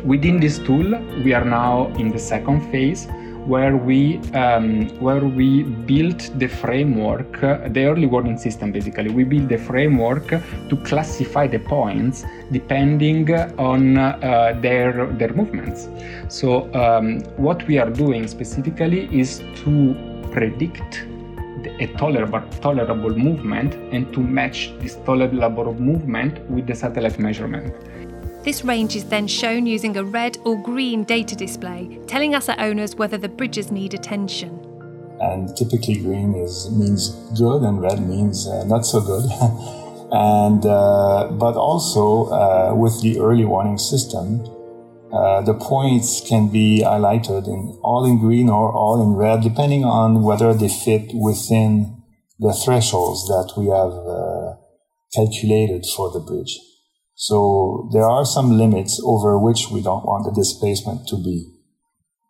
Within 0.05 0.39
this 0.39 0.59
tool, 0.59 0.99
we 1.25 1.33
are 1.35 1.45
now 1.45 1.89
in 1.99 2.11
the 2.11 2.19
second 2.19 2.61
phase 2.71 3.09
where 3.47 3.77
we 3.77 4.19
um, 4.35 4.89
where 5.01 5.25
we 5.25 5.63
built 5.63 6.31
the 6.39 6.47
framework, 6.47 7.43
uh, 7.43 7.69
the 7.69 7.85
early 7.87 8.07
warning 8.07 8.37
system. 8.37 8.71
Basically, 8.71 9.11
we 9.11 9.25
built 9.25 9.49
the 9.49 9.57
framework 9.57 10.29
to 10.29 10.77
classify 10.85 11.47
the 11.47 11.59
points 11.59 12.25
depending 12.53 13.33
on 13.59 13.99
uh, 13.99 14.59
their 14.61 15.07
their 15.07 15.33
movements. 15.33 15.89
So 16.29 16.73
um, 16.75 17.21
what 17.37 17.67
we 17.67 17.79
are 17.79 17.91
doing 17.91 18.29
specifically 18.29 19.09
is 19.13 19.43
to 19.65 19.97
predict 20.31 21.07
a 21.81 21.87
tolerable, 21.97 22.43
tolerable 22.61 23.17
movement 23.17 23.75
and 23.93 24.13
to 24.13 24.21
match 24.21 24.73
this 24.79 24.97
tolerable 25.07 25.75
movement 25.75 26.39
with 26.51 26.67
the 26.67 26.75
satellite 26.75 27.19
measurement. 27.19 27.75
This 28.49 28.65
range 28.65 28.97
is 28.97 29.05
then 29.05 29.27
shown 29.27 29.67
using 29.67 29.95
a 29.99 30.03
red 30.03 30.39
or 30.47 30.57
green 30.63 31.05
data 31.05 31.37
display, 31.37 32.01
telling 32.07 32.33
asset 32.33 32.59
owners 32.59 32.97
whether 32.97 33.19
the 33.19 33.29
bridges 33.29 33.71
need 33.71 33.93
attention. 33.93 34.59
And 35.21 35.55
typically 35.55 35.97
green 35.97 36.35
is 36.35 36.71
means 36.71 37.11
good 37.39 37.61
and 37.61 37.83
red 37.83 38.01
means 38.09 38.49
uh, 38.49 38.65
not 38.65 38.87
so 38.87 39.03
good. 39.03 39.25
and 40.13 40.65
uh, 40.65 41.29
but 41.33 41.57
also 41.57 42.31
uh, 42.33 42.75
with 42.75 43.03
the 43.03 43.21
early 43.21 43.45
warning 43.45 43.77
system, 43.77 44.41
uh, 45.13 45.43
the 45.43 45.53
points 45.53 46.27
can 46.27 46.49
be 46.49 46.81
highlighted 46.83 47.49
in 47.49 47.79
all 47.83 48.07
in 48.07 48.19
green 48.19 48.49
or 48.49 48.73
all 48.73 49.03
in 49.03 49.13
red, 49.13 49.43
depending 49.43 49.85
on 49.85 50.23
whether 50.23 50.55
they 50.55 50.71
fit 50.71 51.11
within 51.13 52.03
the 52.39 52.55
thresholds 52.55 53.27
that 53.27 53.53
we 53.59 53.67
have 53.67 53.93
uh, 53.93 54.57
calculated 55.13 55.85
for 55.95 56.11
the 56.11 56.21
bridge. 56.21 56.59
So 57.21 57.91
there 57.93 58.09
are 58.09 58.25
some 58.25 58.57
limits 58.57 59.03
over 59.05 59.37
which 59.41 59.71
we 59.73 59.83
don't 59.83 60.07
want 60.07 60.25
the 60.25 60.31
displacement 60.31 61.09
to 61.09 61.17
be. 61.17 61.51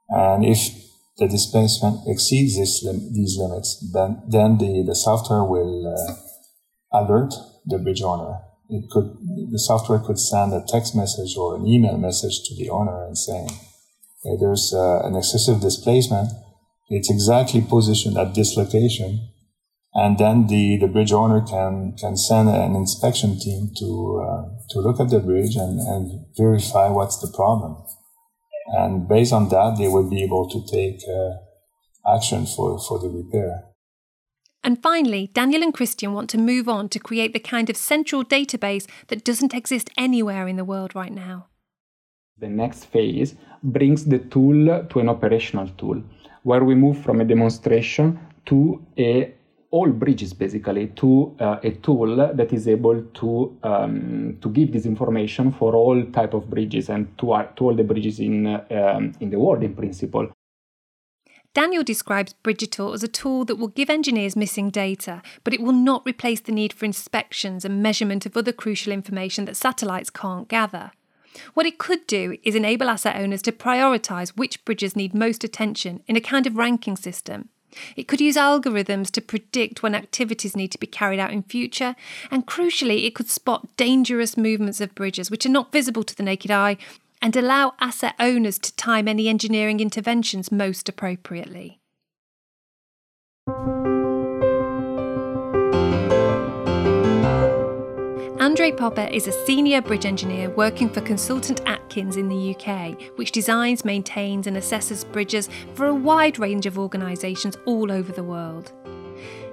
And 0.09 0.47
if 0.47 0.61
the 1.19 1.29
displacement 1.29 2.09
exceeds 2.09 2.57
this, 2.57 2.81
these 3.13 3.37
limits, 3.39 3.85
then, 3.93 4.23
then 4.27 4.57
the, 4.57 4.83
the 4.87 4.95
software 4.95 5.45
will 5.45 5.93
uh, 5.93 6.99
alert 6.99 7.35
the 7.67 7.79
bridge 7.79 8.01
owner. 8.01 8.39
It 8.71 8.89
could 8.91 9.13
the 9.53 9.59
software 9.59 9.99
could 9.99 10.19
send 10.19 10.55
a 10.55 10.65
text 10.67 10.97
message 10.97 11.37
or 11.37 11.57
an 11.57 11.67
email 11.67 11.99
message 11.99 12.49
to 12.49 12.57
the 12.57 12.71
owner 12.71 13.05
and 13.05 13.17
saying 13.17 13.49
hey, 14.25 14.37
there's 14.41 14.73
uh, 14.75 15.01
an 15.05 15.17
excessive 15.17 15.61
displacement. 15.61 16.31
It's 16.89 17.11
exactly 17.11 17.61
positioned 17.61 18.17
at 18.17 18.35
this 18.35 18.57
location 18.57 19.29
and 19.95 20.19
then 20.19 20.47
the, 20.47 20.77
the 20.79 20.87
bridge 20.87 21.13
owner 21.13 21.41
can 21.41 21.97
can 21.99 22.17
send 22.17 22.49
an 22.49 22.77
inspection 22.77 23.39
team 23.39 23.71
to 23.79 24.25
uh, 24.27 24.43
to 24.71 24.81
look 24.81 25.01
at 25.01 25.11
the 25.11 25.21
bridge 25.21 25.57
and, 25.57 25.81
and 25.81 26.27
verify 26.37 26.89
what's 26.89 27.19
the 27.19 27.33
problem 27.35 27.77
and 28.77 29.09
based 29.09 29.33
on 29.33 29.49
that 29.49 29.77
they 29.79 29.89
would 29.89 30.11
be 30.11 30.23
able 30.23 30.49
to 30.49 30.61
take 30.71 31.01
uh, 31.09 32.15
action 32.15 32.47
for, 32.47 32.79
for 32.79 32.99
the 32.99 33.09
repair 33.09 33.65
And 34.65 34.83
finally, 34.83 35.31
Daniel 35.33 35.63
and 35.63 35.73
Christian 35.73 36.13
want 36.13 36.29
to 36.31 36.39
move 36.39 36.69
on 36.69 36.89
to 36.91 36.99
create 36.99 37.33
the 37.33 37.39
kind 37.39 37.71
of 37.71 37.77
central 37.77 38.25
database 38.25 38.87
that 39.07 39.25
doesn't 39.25 39.55
exist 39.55 39.89
anywhere 39.97 40.49
in 40.49 40.57
the 40.57 40.65
world 40.65 40.95
right 40.95 41.13
now. 41.13 41.47
The 42.39 42.49
next 42.49 42.85
phase 42.87 43.35
brings 43.63 44.05
the 44.05 44.19
tool 44.19 44.85
to 44.91 45.01
an 45.01 45.09
operational 45.09 45.69
tool, 45.79 46.03
where 46.43 46.65
we 46.65 46.75
move 46.75 46.99
from 46.99 47.21
a 47.21 47.25
demonstration 47.25 48.19
to 48.47 48.85
a 48.99 49.33
all 49.71 49.91
bridges 49.91 50.33
basically 50.33 50.87
to 50.89 51.37
uh, 51.41 51.59
a 51.63 51.73
tool 51.73 52.17
that 52.35 52.53
is 52.53 52.67
able 52.67 53.03
to 53.15 53.57
um, 53.63 54.39
to 54.41 54.49
give 54.49 54.73
this 54.73 54.87
information 54.87 55.53
for 55.53 55.75
all 55.75 56.03
type 56.07 56.33
of 56.33 56.49
bridges 56.49 56.89
and 56.89 57.07
to, 57.19 57.33
uh, 57.33 57.43
to 57.57 57.65
all 57.65 57.75
the 57.75 57.85
bridges 57.85 58.19
in 58.19 58.47
um, 58.47 59.13
in 59.21 59.31
the 59.31 59.39
world 59.39 59.63
in 59.63 59.75
principle. 59.75 60.31
Daniel 61.55 61.83
describes 61.83 62.35
Bridgital 62.45 62.95
as 62.95 63.03
a 63.03 63.09
tool 63.09 63.45
that 63.47 63.57
will 63.57 63.69
give 63.69 63.91
engineers 63.91 64.37
missing 64.37 64.71
data, 64.71 65.23
but 65.45 65.53
it 65.53 65.61
will 65.61 65.73
not 65.73 66.07
replace 66.07 66.41
the 66.41 66.53
need 66.53 66.73
for 66.73 66.85
inspections 66.85 67.65
and 67.65 67.83
measurement 67.83 68.27
of 68.27 68.37
other 68.37 68.53
crucial 68.53 68.93
information 68.93 69.45
that 69.47 69.57
satellites 69.57 70.11
can't 70.11 70.47
gather. 70.47 70.93
What 71.55 71.67
it 71.67 71.79
could 71.79 72.07
do 72.07 72.37
is 72.43 72.55
enable 72.55 72.89
asset 72.89 73.17
owners 73.17 73.43
to 73.43 73.53
prioritise 73.53 74.31
which 74.31 74.65
bridges 74.65 74.95
need 74.95 75.15
most 75.15 75.43
attention 75.43 76.03
in 76.07 76.17
a 76.17 76.21
kind 76.21 76.47
of 76.47 76.57
ranking 76.57 76.97
system. 76.97 77.49
It 77.97 78.09
could 78.09 78.21
use 78.21 78.37
algorithms 78.37 79.11
to 79.13 79.21
predict 79.21 79.83
when 79.83 79.95
activities 79.95 80.57
need 80.57 80.73
to 80.73 80.79
be 80.79 80.87
carried 80.87 81.21
out 81.21 81.33
in 81.33 81.43
future, 81.43 81.97
and 82.31 82.47
crucially, 82.47 83.07
it 83.07 83.15
could 83.15 83.29
spot 83.29 83.77
dangerous 83.77 84.37
movements 84.37 84.81
of 84.81 84.95
bridges 84.95 85.31
which 85.31 85.47
are 85.47 85.51
not 85.51 85.73
visible 85.73 86.05
to 86.05 86.17
the 86.17 86.23
naked 86.23 86.51
eye 86.51 86.77
and 87.21 87.37
allow 87.37 87.75
asset 87.81 88.15
owners 88.21 88.59
to 88.59 88.75
time 88.77 89.09
any 89.09 89.29
engineering 89.29 89.81
interventions 89.81 90.53
most 90.53 90.89
appropriately. 90.89 91.78
Andre 98.59 98.73
Popper 98.73 99.09
is 99.13 99.29
a 99.29 99.47
senior 99.47 99.81
bridge 99.81 100.05
engineer 100.05 100.51
working 100.51 100.89
for 100.89 101.01
consultant 101.01 101.61
Atkins 101.65 102.17
in 102.17 102.29
the 102.29 102.57
UK, 102.57 103.01
which 103.15 103.31
designs, 103.31 103.85
maintains, 103.85 104.49
and 104.49 104.57
assesses 104.57 105.05
bridges 105.13 105.49
for 105.75 105.87
a 105.87 105.95
wide 105.95 106.41
range 106.41 106.67
of 106.67 106.77
organisations 106.77 107.57
all 107.67 107.93
over 107.93 108.11
the 108.11 108.25
world. 108.25 108.73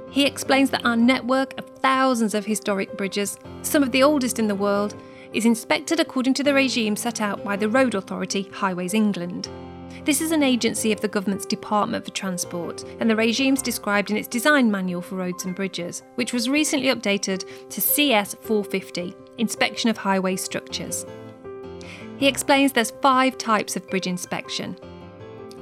He 0.09 0.25
explains 0.25 0.71
that 0.71 0.83
our 0.83 0.97
network 0.97 1.55
of 1.59 1.69
thousands 1.81 2.33
of 2.33 2.47
historic 2.47 2.97
bridges, 2.97 3.37
some 3.61 3.83
of 3.83 3.91
the 3.91 4.01
oldest 4.01 4.39
in 4.39 4.47
the 4.47 4.55
world, 4.55 4.95
is 5.33 5.45
inspected 5.45 5.99
according 5.99 6.33
to 6.33 6.43
the 6.43 6.55
regime 6.55 6.95
set 6.95 7.21
out 7.21 7.43
by 7.43 7.55
the 7.55 7.69
road 7.69 7.93
authority 7.93 8.49
Highways 8.53 8.95
England. 8.95 9.47
This 10.05 10.21
is 10.21 10.31
an 10.31 10.43
agency 10.43 10.91
of 10.91 11.01
the 11.01 11.07
government's 11.07 11.47
Department 11.47 12.05
for 12.05 12.11
Transport, 12.11 12.83
and 12.99 13.09
the 13.09 13.15
regime's 13.15 13.63
described 13.63 14.11
in 14.11 14.17
its 14.17 14.27
design 14.27 14.69
manual 14.69 15.01
for 15.01 15.15
roads 15.15 15.45
and 15.45 15.55
bridges, 15.55 16.03
which 16.13 16.31
was 16.31 16.47
recently 16.47 16.89
updated 16.89 17.43
to 17.71 17.81
CS 17.81 18.35
450 18.35 19.15
Inspection 19.39 19.89
of 19.89 19.97
Highway 19.97 20.35
Structures. 20.35 21.07
He 22.19 22.27
explains 22.27 22.71
there's 22.71 22.91
five 23.01 23.35
types 23.39 23.75
of 23.75 23.89
bridge 23.89 24.05
inspection. 24.05 24.77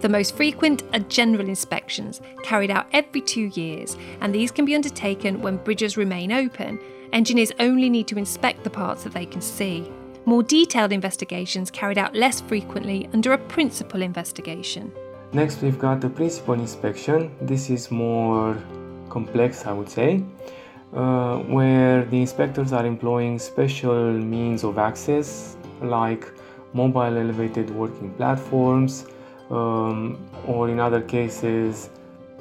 The 0.01 0.09
most 0.09 0.35
frequent 0.35 0.83
are 0.91 0.99
general 0.99 1.47
inspections, 1.47 2.19
carried 2.43 2.69
out 2.69 2.87
every 2.91 3.21
two 3.21 3.49
years, 3.53 3.95
and 4.19 4.35
these 4.35 4.51
can 4.51 4.65
be 4.65 4.75
undertaken 4.75 5.41
when 5.41 5.55
bridges 5.55 5.95
remain 5.95 6.33
open. 6.33 6.81
Engineers 7.13 7.53
only 7.61 7.89
need 7.89 8.09
to 8.09 8.17
inspect 8.17 8.65
the 8.65 8.69
parts 8.69 9.05
that 9.05 9.13
they 9.13 9.25
can 9.25 9.39
see. 9.39 9.89
More 10.25 10.41
detailed 10.41 10.93
investigations 10.93 11.69
carried 11.69 11.97
out 11.97 12.15
less 12.15 12.39
frequently 12.39 13.09
under 13.11 13.33
a 13.33 13.37
principal 13.37 14.01
investigation. 14.01 14.89
Next, 15.33 15.61
we've 15.61 15.77
got 15.77 15.99
the 15.99 16.09
principal 16.09 16.53
inspection. 16.53 17.35
This 17.41 17.69
is 17.69 17.91
more 17.91 18.57
complex, 19.09 19.65
I 19.65 19.73
would 19.73 19.89
say, 19.89 20.23
uh, 20.95 21.39
where 21.39 22.05
the 22.05 22.21
inspectors 22.21 22.71
are 22.71 22.85
employing 22.85 23.37
special 23.37 24.13
means 24.13 24.63
of 24.63 24.77
access 24.77 25.57
like 25.81 26.25
mobile 26.71 27.17
elevated 27.17 27.69
working 27.71 28.13
platforms, 28.13 29.05
um, 29.49 30.17
or 30.47 30.69
in 30.69 30.79
other 30.79 31.01
cases, 31.01 31.89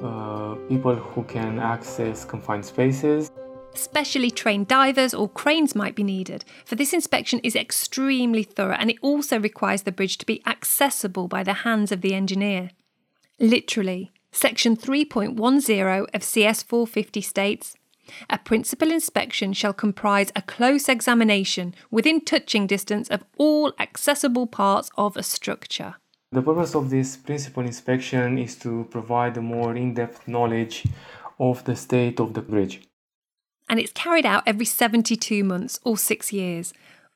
uh, 0.01 0.55
people 0.69 0.95
who 0.95 1.23
can 1.23 1.59
access 1.59 2.23
confined 2.23 2.65
spaces. 2.65 3.29
Specially 3.75 4.31
trained 4.31 4.67
divers 4.67 5.13
or 5.13 5.27
cranes 5.27 5.75
might 5.75 5.95
be 5.95 6.03
needed, 6.03 6.45
for 6.65 6.75
this 6.75 6.93
inspection 6.93 7.39
is 7.39 7.55
extremely 7.55 8.43
thorough 8.43 8.75
and 8.79 8.89
it 8.89 8.97
also 9.01 9.39
requires 9.39 9.83
the 9.83 9.91
bridge 9.91 10.17
to 10.19 10.25
be 10.25 10.41
accessible 10.45 11.27
by 11.27 11.43
the 11.43 11.53
hands 11.53 11.91
of 11.91 12.01
the 12.01 12.13
engineer. 12.13 12.69
Literally, 13.39 14.11
Section 14.31 14.75
3.10 14.75 16.07
of 16.13 16.23
CS 16.23 16.63
450 16.63 17.21
states 17.21 17.75
a 18.29 18.37
principal 18.37 18.91
inspection 18.91 19.53
shall 19.53 19.73
comprise 19.73 20.31
a 20.35 20.41
close 20.41 20.89
examination 20.89 21.73
within 21.89 22.19
touching 22.19 22.67
distance 22.67 23.07
of 23.09 23.23
all 23.37 23.73
accessible 23.79 24.45
parts 24.45 24.89
of 24.97 25.15
a 25.15 25.23
structure. 25.23 25.95
The 26.31 26.41
purpose 26.41 26.75
of 26.75 26.89
this 26.89 27.15
principal 27.15 27.63
inspection 27.63 28.37
is 28.37 28.55
to 28.55 28.87
provide 28.89 29.37
a 29.37 29.41
more 29.41 29.75
in 29.75 29.93
depth 29.93 30.27
knowledge 30.27 30.85
of 31.39 31.63
the 31.63 31.75
state 31.75 32.19
of 32.19 32.33
the 32.33 32.41
bridge 32.41 32.81
and 33.73 33.79
it's 33.79 33.91
carried 33.93 34.23
out 34.23 34.43
every 34.45 34.67
72 34.67 35.43
months 35.43 35.79
or 35.83 35.97
six 35.97 36.31
years, 36.31 36.73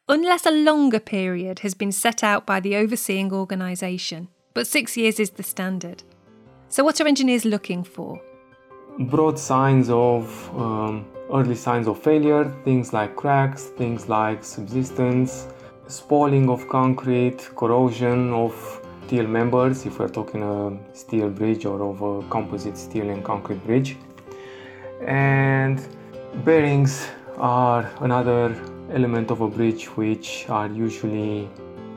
unless 0.09 0.43
a 0.43 0.49
longer 0.49 0.99
period 0.99 1.59
has 1.59 1.75
been 1.75 1.91
set 1.91 2.23
out 2.23 2.47
by 2.47 2.59
the 2.59 2.75
overseeing 2.75 3.31
organisation. 3.31 4.27
But 4.55 4.65
six 4.65 4.97
years 4.97 5.19
is 5.19 5.29
the 5.29 5.43
standard. 5.43 6.01
So, 6.67 6.83
what 6.83 6.99
are 6.99 7.07
engineers 7.07 7.45
looking 7.45 7.83
for? 7.83 8.19
Broad 8.97 9.37
signs 9.37 9.91
of 9.91 10.25
um, 10.57 11.05
early 11.31 11.53
signs 11.53 11.87
of 11.87 12.01
failure, 12.01 12.45
things 12.65 12.91
like 12.91 13.15
cracks, 13.15 13.65
things 13.77 14.09
like 14.09 14.43
subsidence, 14.43 15.45
spalling 15.85 16.49
of 16.49 16.67
concrete, 16.69 17.51
corrosion 17.55 18.33
of 18.33 18.81
steel 19.05 19.27
members, 19.27 19.85
if 19.85 19.99
we're 19.99 20.09
talking 20.09 20.41
a 20.41 20.95
steel 20.95 21.29
bridge 21.29 21.67
or 21.67 21.83
of 21.83 22.01
a 22.01 22.27
composite 22.29 22.79
steel 22.79 23.11
and 23.11 23.23
concrete 23.23 23.63
bridge, 23.63 23.95
and 25.05 25.87
Bearings 26.35 27.07
are 27.37 27.89
another 28.01 28.55
element 28.91 29.31
of 29.31 29.41
a 29.41 29.47
bridge 29.47 29.85
which 29.95 30.47
are 30.49 30.67
usually 30.67 31.49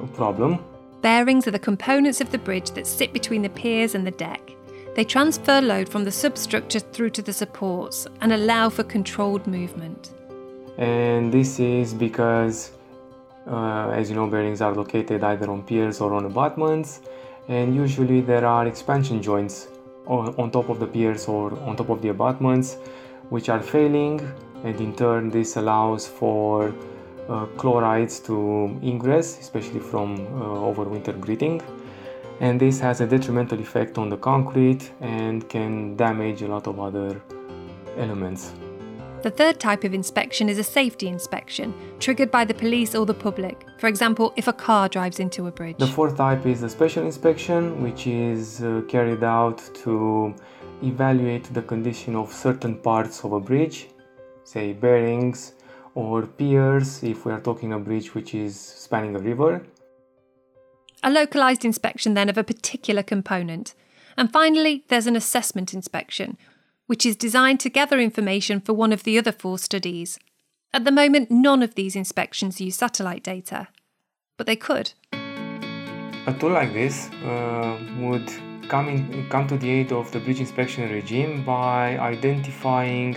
a 0.02 0.06
problem. 0.06 0.64
Bearings 1.02 1.46
are 1.46 1.50
the 1.50 1.58
components 1.58 2.20
of 2.20 2.30
the 2.30 2.38
bridge 2.38 2.70
that 2.72 2.86
sit 2.86 3.12
between 3.12 3.42
the 3.42 3.48
piers 3.48 3.94
and 3.94 4.06
the 4.06 4.12
deck. 4.12 4.40
They 4.94 5.04
transfer 5.04 5.60
load 5.60 5.88
from 5.88 6.04
the 6.04 6.12
substructure 6.12 6.80
through 6.80 7.10
to 7.10 7.22
the 7.22 7.32
supports 7.32 8.06
and 8.20 8.32
allow 8.32 8.70
for 8.70 8.84
controlled 8.84 9.46
movement. 9.46 10.10
And 10.78 11.32
this 11.32 11.58
is 11.60 11.92
because, 11.92 12.72
uh, 13.46 13.90
as 13.90 14.10
you 14.10 14.16
know, 14.16 14.26
bearings 14.26 14.60
are 14.60 14.74
located 14.74 15.22
either 15.24 15.50
on 15.50 15.62
piers 15.62 16.00
or 16.00 16.14
on 16.14 16.24
abutments, 16.24 17.00
and 17.48 17.74
usually 17.74 18.20
there 18.20 18.46
are 18.46 18.66
expansion 18.66 19.22
joints 19.22 19.68
on, 20.06 20.34
on 20.36 20.50
top 20.50 20.68
of 20.68 20.80
the 20.80 20.86
piers 20.86 21.26
or 21.26 21.52
on 21.60 21.76
top 21.76 21.88
of 21.88 22.00
the 22.02 22.08
abutments 22.08 22.76
which 23.30 23.48
are 23.48 23.62
failing 23.62 24.20
and 24.64 24.80
in 24.80 24.94
turn 24.94 25.30
this 25.30 25.56
allows 25.56 26.06
for 26.06 26.74
uh, 27.28 27.46
chlorides 27.56 28.20
to 28.20 28.78
ingress 28.82 29.38
especially 29.38 29.80
from 29.80 30.16
uh, 30.16 30.68
overwinter 30.68 31.18
gritting 31.18 31.62
and 32.40 32.58
this 32.58 32.80
has 32.80 33.00
a 33.00 33.06
detrimental 33.06 33.60
effect 33.60 33.98
on 33.98 34.08
the 34.08 34.16
concrete 34.16 34.92
and 35.00 35.48
can 35.48 35.94
damage 35.96 36.42
a 36.42 36.48
lot 36.48 36.66
of 36.66 36.80
other 36.80 37.20
elements. 37.98 38.52
The 39.22 39.30
third 39.30 39.60
type 39.60 39.84
of 39.84 39.92
inspection 39.92 40.48
is 40.48 40.58
a 40.58 40.64
safety 40.64 41.06
inspection, 41.06 41.74
triggered 41.98 42.30
by 42.30 42.46
the 42.46 42.54
police 42.54 42.94
or 42.94 43.04
the 43.04 43.12
public. 43.12 43.66
For 43.76 43.86
example, 43.86 44.32
if 44.36 44.48
a 44.48 44.52
car 44.54 44.88
drives 44.88 45.20
into 45.20 45.46
a 45.46 45.52
bridge. 45.52 45.76
The 45.76 45.86
fourth 45.86 46.16
type 46.16 46.46
is 46.46 46.62
a 46.62 46.70
special 46.70 47.04
inspection, 47.04 47.82
which 47.82 48.06
is 48.06 48.62
uh, 48.62 48.80
carried 48.88 49.22
out 49.22 49.58
to 49.84 50.34
evaluate 50.82 51.44
the 51.52 51.62
condition 51.62 52.16
of 52.16 52.32
certain 52.32 52.76
parts 52.76 53.24
of 53.24 53.32
a 53.32 53.40
bridge, 53.40 53.88
say 54.44 54.72
bearings 54.72 55.54
or 55.94 56.26
piers 56.26 57.02
if 57.02 57.24
we 57.24 57.32
are 57.32 57.40
talking 57.40 57.72
a 57.72 57.78
bridge 57.78 58.14
which 58.14 58.34
is 58.34 58.58
spanning 58.58 59.16
a 59.16 59.18
river. 59.18 59.66
A 61.02 61.10
localised 61.10 61.64
inspection 61.64 62.14
then 62.14 62.28
of 62.28 62.38
a 62.38 62.44
particular 62.44 63.02
component. 63.02 63.74
And 64.16 64.32
finally, 64.32 64.84
there's 64.88 65.06
an 65.06 65.16
assessment 65.16 65.72
inspection, 65.72 66.36
which 66.86 67.06
is 67.06 67.16
designed 67.16 67.60
to 67.60 67.70
gather 67.70 67.98
information 67.98 68.60
for 68.60 68.74
one 68.74 68.92
of 68.92 69.04
the 69.04 69.18
other 69.18 69.32
four 69.32 69.58
studies. 69.58 70.18
At 70.72 70.84
the 70.84 70.92
moment, 70.92 71.30
none 71.30 71.62
of 71.62 71.74
these 71.74 71.96
inspections 71.96 72.60
use 72.60 72.76
satellite 72.76 73.22
data, 73.22 73.68
but 74.36 74.46
they 74.46 74.56
could. 74.56 74.92
A 75.12 76.36
tool 76.38 76.50
like 76.50 76.72
this 76.74 77.08
uh, 77.24 77.78
would 77.98 78.30
come, 78.70 78.88
in, 78.88 79.28
come 79.28 79.46
to 79.48 79.58
the 79.58 79.68
aid 79.68 79.92
of 79.92 80.10
the 80.12 80.20
bridge 80.20 80.40
inspection 80.40 80.90
regime 80.90 81.44
by 81.44 81.98
identifying 81.98 83.16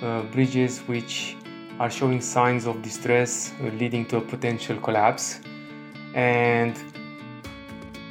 uh, 0.00 0.22
bridges 0.34 0.78
which 0.86 1.36
are 1.80 1.90
showing 1.90 2.20
signs 2.20 2.66
of 2.66 2.80
distress 2.82 3.52
uh, 3.60 3.64
leading 3.80 4.06
to 4.06 4.18
a 4.18 4.20
potential 4.20 4.78
collapse 4.78 5.40
and 6.14 6.76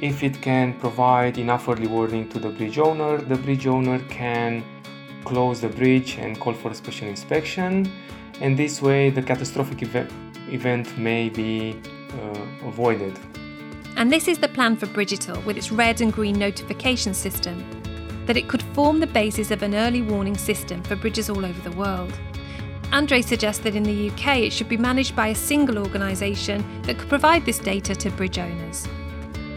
if 0.02 0.22
it 0.22 0.42
can 0.42 0.78
provide 0.80 1.38
enough 1.38 1.68
early 1.68 1.86
warning 1.86 2.28
to 2.28 2.38
the 2.40 2.50
bridge 2.50 2.78
owner, 2.78 3.18
the 3.18 3.36
bridge 3.36 3.68
owner 3.68 4.00
can 4.08 4.64
close 5.24 5.60
the 5.60 5.68
bridge 5.68 6.18
and 6.18 6.38
call 6.40 6.52
for 6.52 6.72
a 6.72 6.74
special 6.74 7.06
inspection. 7.06 7.90
And 8.40 8.58
this 8.58 8.82
way, 8.82 9.10
the 9.10 9.22
catastrophic 9.22 9.80
ev- 9.84 10.12
event 10.50 10.98
may 10.98 11.28
be 11.28 11.80
uh, 12.20 12.66
avoided. 12.66 13.16
And 13.96 14.10
this 14.10 14.26
is 14.26 14.38
the 14.38 14.48
plan 14.48 14.76
for 14.76 14.86
Bridgital 14.86 15.44
with 15.44 15.56
its 15.56 15.70
red 15.70 16.00
and 16.00 16.12
green 16.12 16.38
notification 16.38 17.14
system, 17.14 17.62
that 18.26 18.36
it 18.36 18.48
could 18.48 18.62
form 18.74 19.00
the 19.00 19.06
basis 19.06 19.50
of 19.50 19.62
an 19.62 19.74
early 19.74 20.02
warning 20.02 20.36
system 20.36 20.82
for 20.82 20.96
bridges 20.96 21.28
all 21.28 21.44
over 21.44 21.68
the 21.68 21.76
world. 21.76 22.12
Andre 22.92 23.22
suggests 23.22 23.62
that 23.64 23.74
in 23.74 23.82
the 23.82 24.10
UK 24.10 24.38
it 24.38 24.52
should 24.52 24.68
be 24.68 24.76
managed 24.76 25.14
by 25.14 25.28
a 25.28 25.34
single 25.34 25.78
organisation 25.78 26.64
that 26.82 26.98
could 26.98 27.08
provide 27.08 27.44
this 27.44 27.58
data 27.58 27.94
to 27.94 28.10
bridge 28.10 28.38
owners. 28.38 28.86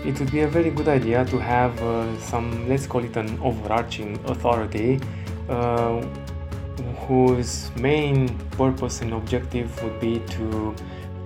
It 0.06 0.19
would 0.19 0.32
be 0.32 0.41
a 0.41 0.48
very 0.48 0.69
good 0.69 0.88
idea 0.88 1.26
to 1.26 1.38
have 1.39 1.82
uh, 1.82 2.17
some, 2.19 2.69
let's 2.69 2.86
call 2.86 3.04
it 3.04 3.17
an 3.17 3.39
overarching 3.41 4.19
authority, 4.26 5.02
uh, 5.50 6.02
whose 7.08 7.76
main 7.76 8.38
purpose 8.52 9.02
and 9.02 9.13
objective 9.13 9.84
would 9.84 10.00
be 10.00 10.19
to 10.32 10.76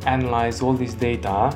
analyze 0.06 0.62
all 0.62 0.74
this 0.74 0.93
data 0.93 1.56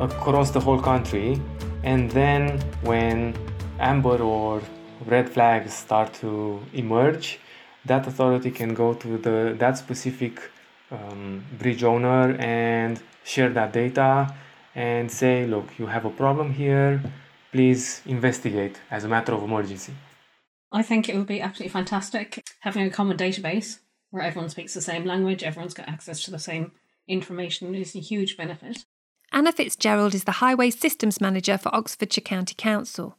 across 0.00 0.50
the 0.50 0.60
whole 0.60 0.80
country 0.80 1.40
and 1.82 2.10
then 2.10 2.60
when 2.82 3.34
amber 3.80 4.18
or 4.22 4.60
red 5.06 5.28
flags 5.28 5.74
start 5.74 6.12
to 6.14 6.60
emerge 6.72 7.38
that 7.84 8.06
authority 8.06 8.50
can 8.50 8.74
go 8.74 8.94
to 8.94 9.18
the 9.18 9.56
that 9.58 9.78
specific 9.78 10.50
um, 10.90 11.44
bridge 11.58 11.82
owner 11.82 12.36
and 12.38 13.00
share 13.24 13.50
that 13.50 13.72
data 13.72 14.34
and 14.74 15.10
say 15.10 15.46
look 15.46 15.78
you 15.78 15.86
have 15.86 16.04
a 16.04 16.10
problem 16.10 16.52
here. 16.52 17.02
Please 17.52 18.02
investigate 18.04 18.78
as 18.90 19.04
a 19.04 19.08
matter 19.08 19.32
of 19.32 19.42
emergency. 19.42 19.94
I 20.70 20.82
think 20.82 21.08
it 21.08 21.16
would 21.16 21.26
be 21.26 21.40
absolutely 21.40 21.72
fantastic 21.72 22.46
having 22.60 22.86
a 22.86 22.90
common 22.90 23.16
database 23.16 23.78
where 24.10 24.22
everyone 24.22 24.50
speaks 24.50 24.74
the 24.74 24.80
same 24.80 25.04
language 25.04 25.42
everyone's 25.42 25.74
got 25.74 25.88
access 25.88 26.22
to 26.24 26.30
the 26.30 26.38
same 26.38 26.72
information. 27.06 27.74
Is 27.74 27.96
a 27.96 28.00
huge 28.00 28.36
benefit 28.36 28.84
Anna 29.32 29.52
Fitzgerald 29.52 30.14
is 30.14 30.24
the 30.24 30.32
Highway 30.32 30.70
Systems 30.70 31.20
Manager 31.20 31.58
for 31.58 31.74
Oxfordshire 31.74 32.22
County 32.22 32.54
Council. 32.56 33.16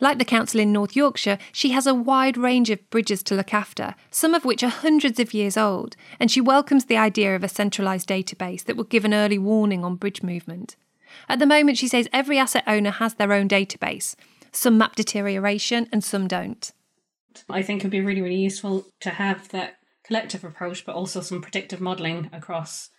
Like 0.00 0.18
the 0.18 0.24
council 0.24 0.60
in 0.60 0.72
North 0.72 0.94
Yorkshire, 0.94 1.38
she 1.52 1.70
has 1.70 1.86
a 1.86 1.94
wide 1.94 2.36
range 2.36 2.70
of 2.70 2.88
bridges 2.90 3.22
to 3.24 3.34
look 3.34 3.52
after, 3.52 3.94
some 4.10 4.34
of 4.34 4.44
which 4.44 4.62
are 4.62 4.68
hundreds 4.68 5.18
of 5.18 5.34
years 5.34 5.56
old, 5.56 5.96
and 6.20 6.30
she 6.30 6.40
welcomes 6.40 6.84
the 6.84 6.96
idea 6.96 7.34
of 7.34 7.42
a 7.42 7.48
centralised 7.48 8.08
database 8.08 8.64
that 8.64 8.76
would 8.76 8.90
give 8.90 9.04
an 9.04 9.14
early 9.14 9.38
warning 9.38 9.84
on 9.84 9.96
bridge 9.96 10.22
movement. 10.22 10.76
At 11.28 11.38
the 11.38 11.46
moment, 11.46 11.78
she 11.78 11.88
says 11.88 12.08
every 12.12 12.38
asset 12.38 12.64
owner 12.66 12.90
has 12.90 13.14
their 13.14 13.32
own 13.32 13.48
database. 13.48 14.14
Some 14.52 14.78
map 14.78 14.94
deterioration 14.94 15.88
and 15.90 16.04
some 16.04 16.28
don't. 16.28 16.70
I 17.48 17.62
think 17.62 17.80
it'd 17.80 17.90
be 17.90 18.00
really, 18.00 18.20
really 18.20 18.36
useful 18.36 18.86
to 19.00 19.10
have 19.10 19.48
that 19.48 19.78
collective 20.04 20.44
approach, 20.44 20.86
but 20.86 20.94
also 20.94 21.20
some 21.20 21.42
predictive 21.42 21.80
modelling 21.80 22.30
across, 22.32 22.90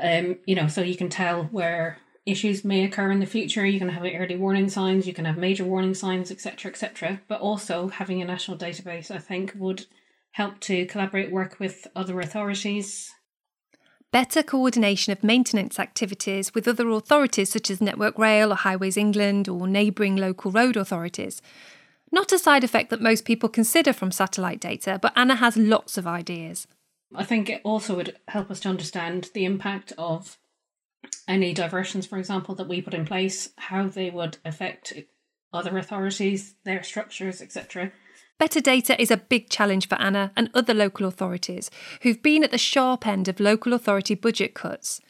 um, 0.00 0.36
you 0.46 0.54
know, 0.54 0.68
so 0.68 0.82
you 0.82 0.96
can 0.96 1.08
tell 1.08 1.44
where 1.44 1.98
issues 2.26 2.64
may 2.64 2.84
occur 2.84 3.10
in 3.10 3.20
the 3.20 3.26
future. 3.26 3.64
You 3.64 3.78
can 3.78 3.88
have 3.88 4.02
early 4.02 4.36
warning 4.36 4.68
signs, 4.68 5.06
you 5.06 5.14
can 5.14 5.24
have 5.24 5.38
major 5.38 5.64
warning 5.64 5.94
signs, 5.94 6.30
etc., 6.30 6.70
etc. 6.70 7.20
But 7.28 7.40
also 7.40 7.88
having 7.88 8.20
a 8.20 8.26
national 8.26 8.58
database, 8.58 9.10
I 9.10 9.18
think, 9.18 9.54
would 9.56 9.86
help 10.32 10.60
to 10.60 10.84
collaborate, 10.86 11.32
work 11.32 11.58
with 11.58 11.86
other 11.96 12.20
authorities. 12.20 13.10
Better 14.12 14.42
coordination 14.42 15.12
of 15.12 15.24
maintenance 15.24 15.78
activities 15.78 16.54
with 16.54 16.68
other 16.68 16.88
authorities 16.90 17.50
such 17.50 17.70
as 17.70 17.80
Network 17.80 18.18
Rail 18.18 18.52
or 18.52 18.56
Highways 18.56 18.96
England 18.96 19.48
or 19.48 19.66
neighbouring 19.66 20.16
local 20.16 20.50
road 20.50 20.76
authorities. 20.76 21.40
Not 22.12 22.32
a 22.32 22.38
side 22.38 22.64
effect 22.64 22.90
that 22.90 23.00
most 23.00 23.24
people 23.24 23.48
consider 23.48 23.92
from 23.92 24.10
satellite 24.10 24.60
data, 24.60 24.98
but 25.00 25.12
Anna 25.16 25.36
has 25.36 25.56
lots 25.56 25.98
of 25.98 26.06
ideas. 26.06 26.66
I 27.16 27.24
think 27.24 27.48
it 27.48 27.62
also 27.64 27.96
would 27.96 28.16
help 28.28 28.50
us 28.50 28.60
to 28.60 28.68
understand 28.68 29.30
the 29.32 29.44
impact 29.44 29.92
of 29.96 30.38
any 31.26 31.54
diversions, 31.54 32.06
for 32.06 32.18
example, 32.18 32.54
that 32.56 32.68
we 32.68 32.82
put 32.82 32.94
in 32.94 33.04
place, 33.04 33.50
how 33.56 33.88
they 33.88 34.10
would 34.10 34.38
affect 34.44 34.92
other 35.52 35.78
authorities, 35.78 36.54
their 36.64 36.82
structures, 36.82 37.40
etc. 37.40 37.92
Better 38.38 38.60
data 38.60 39.00
is 39.00 39.10
a 39.10 39.16
big 39.16 39.48
challenge 39.48 39.88
for 39.88 39.94
Anna 39.96 40.30
and 40.36 40.50
other 40.52 40.74
local 40.74 41.06
authorities 41.06 41.70
who've 42.02 42.22
been 42.22 42.44
at 42.44 42.50
the 42.50 42.58
sharp 42.58 43.06
end 43.06 43.28
of 43.28 43.40
local 43.40 43.72
authority 43.72 44.14
budget 44.14 44.52
cuts. 44.52 45.00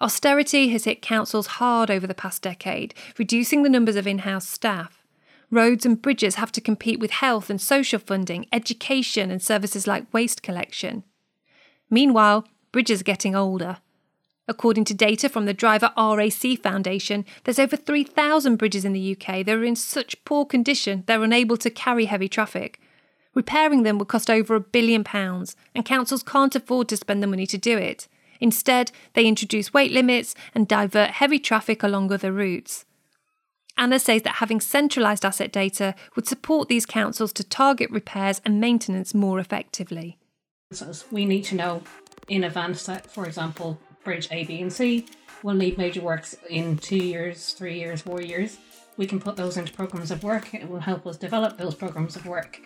Austerity 0.00 0.68
has 0.68 0.84
hit 0.84 1.00
councils 1.00 1.46
hard 1.46 1.90
over 1.90 2.06
the 2.06 2.14
past 2.14 2.42
decade, 2.42 2.94
reducing 3.16 3.62
the 3.62 3.70
numbers 3.70 3.96
of 3.96 4.06
in 4.06 4.18
house 4.18 4.46
staff. 4.46 5.02
Roads 5.50 5.86
and 5.86 6.02
bridges 6.02 6.34
have 6.34 6.52
to 6.52 6.60
compete 6.60 7.00
with 7.00 7.10
health 7.10 7.48
and 7.48 7.60
social 7.60 7.98
funding, 7.98 8.46
education, 8.52 9.30
and 9.30 9.42
services 9.42 9.86
like 9.86 10.12
waste 10.12 10.42
collection. 10.42 11.04
Meanwhile, 11.94 12.44
bridges 12.72 13.02
are 13.02 13.04
getting 13.04 13.36
older. 13.36 13.76
According 14.48 14.84
to 14.86 14.94
data 14.94 15.28
from 15.28 15.46
the 15.46 15.54
Driver 15.54 15.92
RAC 15.96 16.58
Foundation, 16.60 17.24
there's 17.44 17.60
over 17.60 17.76
3,000 17.76 18.56
bridges 18.56 18.84
in 18.84 18.92
the 18.92 19.12
UK 19.12 19.46
that 19.46 19.54
are 19.54 19.62
in 19.62 19.76
such 19.76 20.24
poor 20.24 20.44
condition 20.44 21.04
they're 21.06 21.22
unable 21.22 21.56
to 21.56 21.70
carry 21.70 22.06
heavy 22.06 22.28
traffic. 22.28 22.80
Repairing 23.32 23.84
them 23.84 23.98
would 23.98 24.08
cost 24.08 24.28
over 24.28 24.56
a 24.56 24.60
billion 24.60 25.04
pounds, 25.04 25.54
and 25.72 25.84
councils 25.84 26.24
can't 26.24 26.56
afford 26.56 26.88
to 26.88 26.96
spend 26.96 27.22
the 27.22 27.28
money 27.28 27.46
to 27.46 27.56
do 27.56 27.78
it. 27.78 28.08
Instead, 28.40 28.90
they 29.12 29.26
introduce 29.26 29.72
weight 29.72 29.92
limits 29.92 30.34
and 30.52 30.66
divert 30.66 31.10
heavy 31.10 31.38
traffic 31.38 31.84
along 31.84 32.10
other 32.10 32.32
routes. 32.32 32.84
Anna 33.78 34.00
says 34.00 34.22
that 34.22 34.40
having 34.42 34.60
centralised 34.60 35.24
asset 35.24 35.52
data 35.52 35.94
would 36.16 36.26
support 36.26 36.68
these 36.68 36.86
councils 36.86 37.32
to 37.34 37.44
target 37.44 37.88
repairs 37.92 38.40
and 38.44 38.60
maintenance 38.60 39.14
more 39.14 39.38
effectively. 39.38 40.18
We 41.10 41.24
need 41.24 41.44
to 41.44 41.54
know 41.54 41.82
in 42.28 42.44
advance 42.44 42.86
that, 42.86 43.10
for 43.10 43.26
example, 43.26 43.78
bridge 44.02 44.28
A, 44.30 44.44
B, 44.44 44.60
and 44.60 44.72
C 44.72 45.06
will 45.42 45.54
need 45.54 45.76
major 45.76 46.00
works 46.00 46.36
in 46.48 46.78
two 46.78 46.96
years, 46.96 47.52
three 47.52 47.78
years, 47.78 48.02
four 48.02 48.22
years. 48.22 48.58
We 48.96 49.06
can 49.06 49.20
put 49.20 49.36
those 49.36 49.56
into 49.56 49.72
programs 49.72 50.10
of 50.10 50.22
work. 50.22 50.54
It 50.54 50.68
will 50.68 50.80
help 50.80 51.06
us 51.06 51.16
develop 51.16 51.58
those 51.58 51.74
programs 51.74 52.16
of 52.16 52.26
work. 52.26 52.60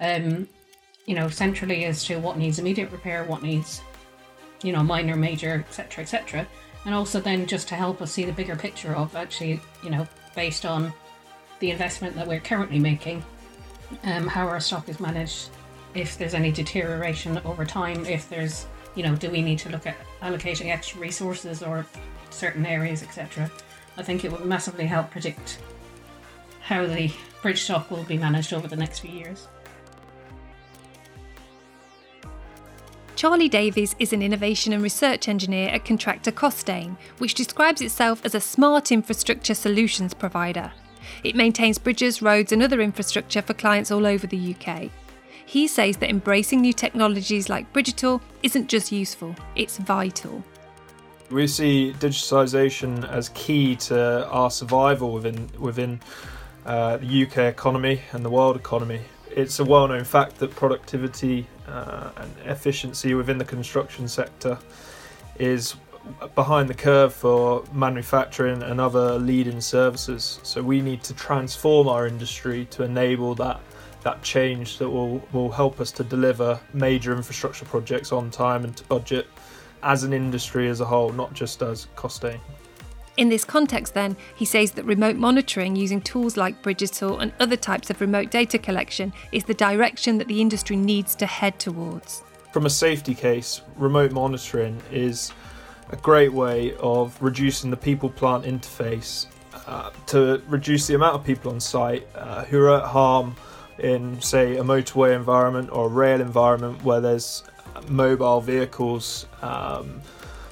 Um, 0.00 0.48
you 1.06 1.14
know, 1.14 1.28
centrally 1.28 1.84
as 1.84 2.04
to 2.04 2.18
what 2.18 2.38
needs 2.38 2.58
immediate 2.58 2.90
repair, 2.90 3.24
what 3.24 3.42
needs, 3.42 3.82
you 4.62 4.72
know, 4.72 4.82
minor, 4.82 5.16
major, 5.16 5.64
etc., 5.68 6.02
etc. 6.02 6.46
And 6.84 6.94
also 6.94 7.20
then 7.20 7.46
just 7.46 7.68
to 7.68 7.74
help 7.74 8.00
us 8.00 8.12
see 8.12 8.24
the 8.24 8.32
bigger 8.32 8.56
picture 8.56 8.94
of 8.94 9.14
actually, 9.14 9.60
you 9.82 9.90
know, 9.90 10.06
based 10.34 10.64
on 10.64 10.92
the 11.60 11.70
investment 11.70 12.16
that 12.16 12.26
we're 12.26 12.40
currently 12.40 12.78
making, 12.78 13.22
um, 14.04 14.26
how 14.26 14.46
our 14.46 14.60
stock 14.60 14.88
is 14.88 14.98
managed, 14.98 15.50
if 15.94 16.16
there's 16.18 16.34
any 16.34 16.52
deterioration 16.52 17.38
over 17.44 17.64
time, 17.64 18.04
if 18.06 18.28
there's 18.28 18.66
you 18.94 19.02
know, 19.02 19.14
do 19.14 19.30
we 19.30 19.42
need 19.42 19.58
to 19.60 19.68
look 19.70 19.86
at 19.86 19.96
allocating 20.22 20.70
extra 20.70 21.00
resources 21.00 21.62
or 21.62 21.86
certain 22.30 22.66
areas, 22.66 23.02
etc. 23.02 23.50
I 23.96 24.02
think 24.02 24.24
it 24.24 24.32
would 24.32 24.44
massively 24.44 24.86
help 24.86 25.10
predict 25.10 25.58
how 26.60 26.86
the 26.86 27.12
bridge 27.42 27.62
stock 27.62 27.90
will 27.90 28.04
be 28.04 28.18
managed 28.18 28.52
over 28.52 28.68
the 28.68 28.76
next 28.76 29.00
few 29.00 29.10
years. 29.10 29.48
Charlie 33.16 33.48
Davies 33.50 33.94
is 33.98 34.14
an 34.14 34.22
innovation 34.22 34.72
and 34.72 34.82
research 34.82 35.28
engineer 35.28 35.68
at 35.68 35.84
contractor 35.84 36.32
Costain, 36.32 36.96
which 37.18 37.34
describes 37.34 37.82
itself 37.82 38.24
as 38.24 38.34
a 38.34 38.40
smart 38.40 38.90
infrastructure 38.90 39.54
solutions 39.54 40.14
provider. 40.14 40.72
It 41.22 41.36
maintains 41.36 41.76
bridges, 41.76 42.22
roads, 42.22 42.52
and 42.52 42.62
other 42.62 42.80
infrastructure 42.80 43.42
for 43.42 43.52
clients 43.52 43.90
all 43.90 44.06
over 44.06 44.26
the 44.26 44.54
UK. 44.54 44.90
He 45.50 45.66
says 45.66 45.96
that 45.96 46.10
embracing 46.10 46.60
new 46.60 46.72
technologies 46.72 47.48
like 47.48 47.72
Bridgital 47.72 48.20
isn't 48.40 48.68
just 48.68 48.92
useful, 48.92 49.34
it's 49.56 49.78
vital. 49.78 50.44
We 51.28 51.48
see 51.48 51.92
digitalisation 51.98 53.04
as 53.10 53.30
key 53.30 53.74
to 53.90 54.28
our 54.28 54.52
survival 54.52 55.12
within 55.12 55.50
within 55.58 55.98
uh, 56.64 56.98
the 56.98 57.24
UK 57.24 57.38
economy 57.38 58.00
and 58.12 58.24
the 58.24 58.30
world 58.30 58.54
economy. 58.54 59.00
It's 59.28 59.58
a 59.58 59.64
well-known 59.64 60.04
fact 60.04 60.38
that 60.38 60.54
productivity 60.54 61.48
uh, 61.66 62.10
and 62.18 62.32
efficiency 62.44 63.14
within 63.14 63.38
the 63.38 63.44
construction 63.44 64.06
sector 64.06 64.56
is 65.40 65.74
behind 66.36 66.68
the 66.68 66.74
curve 66.74 67.12
for 67.12 67.64
manufacturing 67.72 68.62
and 68.62 68.80
other 68.80 69.18
leading 69.18 69.60
services. 69.60 70.38
So 70.44 70.62
we 70.62 70.80
need 70.80 71.02
to 71.02 71.14
transform 71.14 71.88
our 71.88 72.06
industry 72.06 72.66
to 72.66 72.84
enable 72.84 73.34
that 73.34 73.60
that 74.02 74.22
change 74.22 74.78
that 74.78 74.88
will, 74.88 75.22
will 75.32 75.50
help 75.50 75.80
us 75.80 75.90
to 75.92 76.04
deliver 76.04 76.58
major 76.72 77.14
infrastructure 77.14 77.64
projects 77.64 78.12
on 78.12 78.30
time 78.30 78.64
and 78.64 78.76
to 78.76 78.84
budget 78.84 79.26
as 79.82 80.04
an 80.04 80.12
industry 80.12 80.68
as 80.68 80.80
a 80.80 80.84
whole, 80.84 81.10
not 81.10 81.32
just 81.32 81.62
as 81.62 81.86
Costain. 81.96 82.40
In 83.16 83.28
this 83.28 83.44
context, 83.44 83.94
then, 83.94 84.16
he 84.34 84.44
says 84.44 84.72
that 84.72 84.84
remote 84.84 85.16
monitoring 85.16 85.76
using 85.76 86.00
tools 86.00 86.36
like 86.36 86.62
Bridgital 86.62 87.20
and 87.20 87.32
other 87.38 87.56
types 87.56 87.90
of 87.90 88.00
remote 88.00 88.30
data 88.30 88.58
collection 88.58 89.12
is 89.32 89.44
the 89.44 89.54
direction 89.54 90.18
that 90.18 90.28
the 90.28 90.40
industry 90.40 90.76
needs 90.76 91.14
to 91.16 91.26
head 91.26 91.58
towards. 91.58 92.22
From 92.52 92.66
a 92.66 92.70
safety 92.70 93.14
case, 93.14 93.60
remote 93.76 94.12
monitoring 94.12 94.80
is 94.90 95.32
a 95.90 95.96
great 95.96 96.32
way 96.32 96.74
of 96.76 97.20
reducing 97.20 97.70
the 97.70 97.76
people 97.76 98.08
plant 98.08 98.44
interface 98.44 99.26
uh, 99.66 99.90
to 100.06 100.42
reduce 100.48 100.86
the 100.86 100.94
amount 100.94 101.16
of 101.16 101.24
people 101.24 101.52
on 101.52 101.60
site 101.60 102.08
uh, 102.14 102.44
who 102.44 102.60
are 102.62 102.80
at 102.80 102.86
harm 102.86 103.34
in, 103.80 104.20
say, 104.20 104.56
a 104.56 104.62
motorway 104.62 105.14
environment 105.14 105.70
or 105.72 105.86
a 105.86 105.88
rail 105.88 106.20
environment 106.20 106.84
where 106.84 107.00
there's 107.00 107.42
mobile 107.88 108.40
vehicles 108.40 109.26
um, 109.42 110.00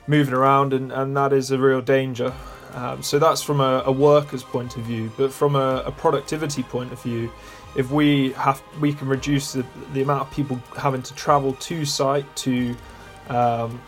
moving 0.07 0.35
around, 0.35 0.73
and, 0.73 0.93
and 0.93 1.17
that 1.17 1.33
is 1.33 1.51
a 1.51 1.59
real 1.59 1.81
danger. 1.81 2.33
Um, 2.75 3.03
so 3.03 3.19
that's 3.19 3.43
from 3.43 3.61
a, 3.61 3.83
a, 3.87 3.93
worker's 3.93 4.43
point 4.43 4.77
of 4.77 4.83
view, 4.83 5.11
but 5.17 5.33
from 5.33 5.57
a, 5.57 5.83
a, 5.87 5.91
productivity 5.93 6.62
point 6.62 6.93
of 6.93 7.03
view, 7.03 7.31
if 7.77 7.91
we 7.91 8.33
have 8.33 8.62
we 8.79 8.93
can 8.93 9.09
reduce 9.09 9.53
the, 9.55 9.64
the 9.95 10.03
amount 10.03 10.23
of 10.23 10.31
people 10.31 10.61
having 10.77 11.03
to 11.03 11.14
travel 11.14 11.55
to 11.55 11.87
site 11.87 12.25
to 12.37 12.77
um, 13.31 13.81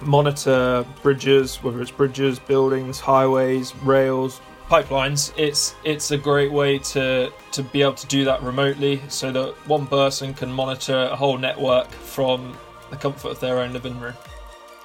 monitor 0.00 0.86
bridges, 1.02 1.62
whether 1.62 1.80
it's 1.82 1.90
bridges, 1.90 2.38
buildings, 2.38 2.98
highways, 2.98 3.76
rails, 3.76 4.40
pipelines. 4.68 5.32
It's 5.36 5.74
it's 5.84 6.10
a 6.10 6.18
great 6.18 6.52
way 6.52 6.78
to 6.78 7.32
to 7.52 7.62
be 7.62 7.82
able 7.82 7.94
to 7.94 8.06
do 8.06 8.24
that 8.24 8.42
remotely, 8.42 9.00
so 9.08 9.32
that 9.32 9.54
one 9.66 9.86
person 9.86 10.34
can 10.34 10.52
monitor 10.52 11.08
a 11.10 11.16
whole 11.16 11.38
network 11.38 11.90
from 11.90 12.56
the 12.90 12.96
comfort 12.96 13.28
of 13.28 13.40
their 13.40 13.58
own 13.58 13.72
living 13.72 13.98
room. 14.00 14.14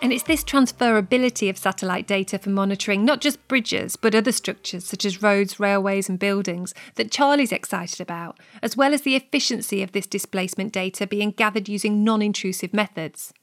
And 0.02 0.12
it's 0.12 0.24
this 0.24 0.44
transferability 0.44 1.50
of 1.50 1.58
satellite 1.58 2.08
data 2.08 2.38
for 2.38 2.50
monitoring 2.50 3.06
not 3.06 3.22
just 3.22 3.48
bridges, 3.48 3.96
but 3.96 4.14
other 4.14 4.34
structures 4.34 4.84
such 4.84 5.06
as 5.06 5.22
roads, 5.22 5.62
railways, 5.62 6.10
and 6.10 6.20
buildings 6.20 6.74
that 6.96 7.10
Charlie's 7.10 7.54
excited 7.54 8.02
about, 8.02 8.38
as 8.62 8.76
well 8.76 8.94
as 8.94 9.04
the 9.04 9.16
efficiency 9.16 9.82
of 9.82 9.94
this 9.94 10.06
displacement 10.06 10.74
data 10.74 11.08
being 11.08 11.32
gathered 11.32 11.70
using 11.70 12.04
non 12.04 12.22
intrusive 12.22 12.74
methods. 12.74 13.34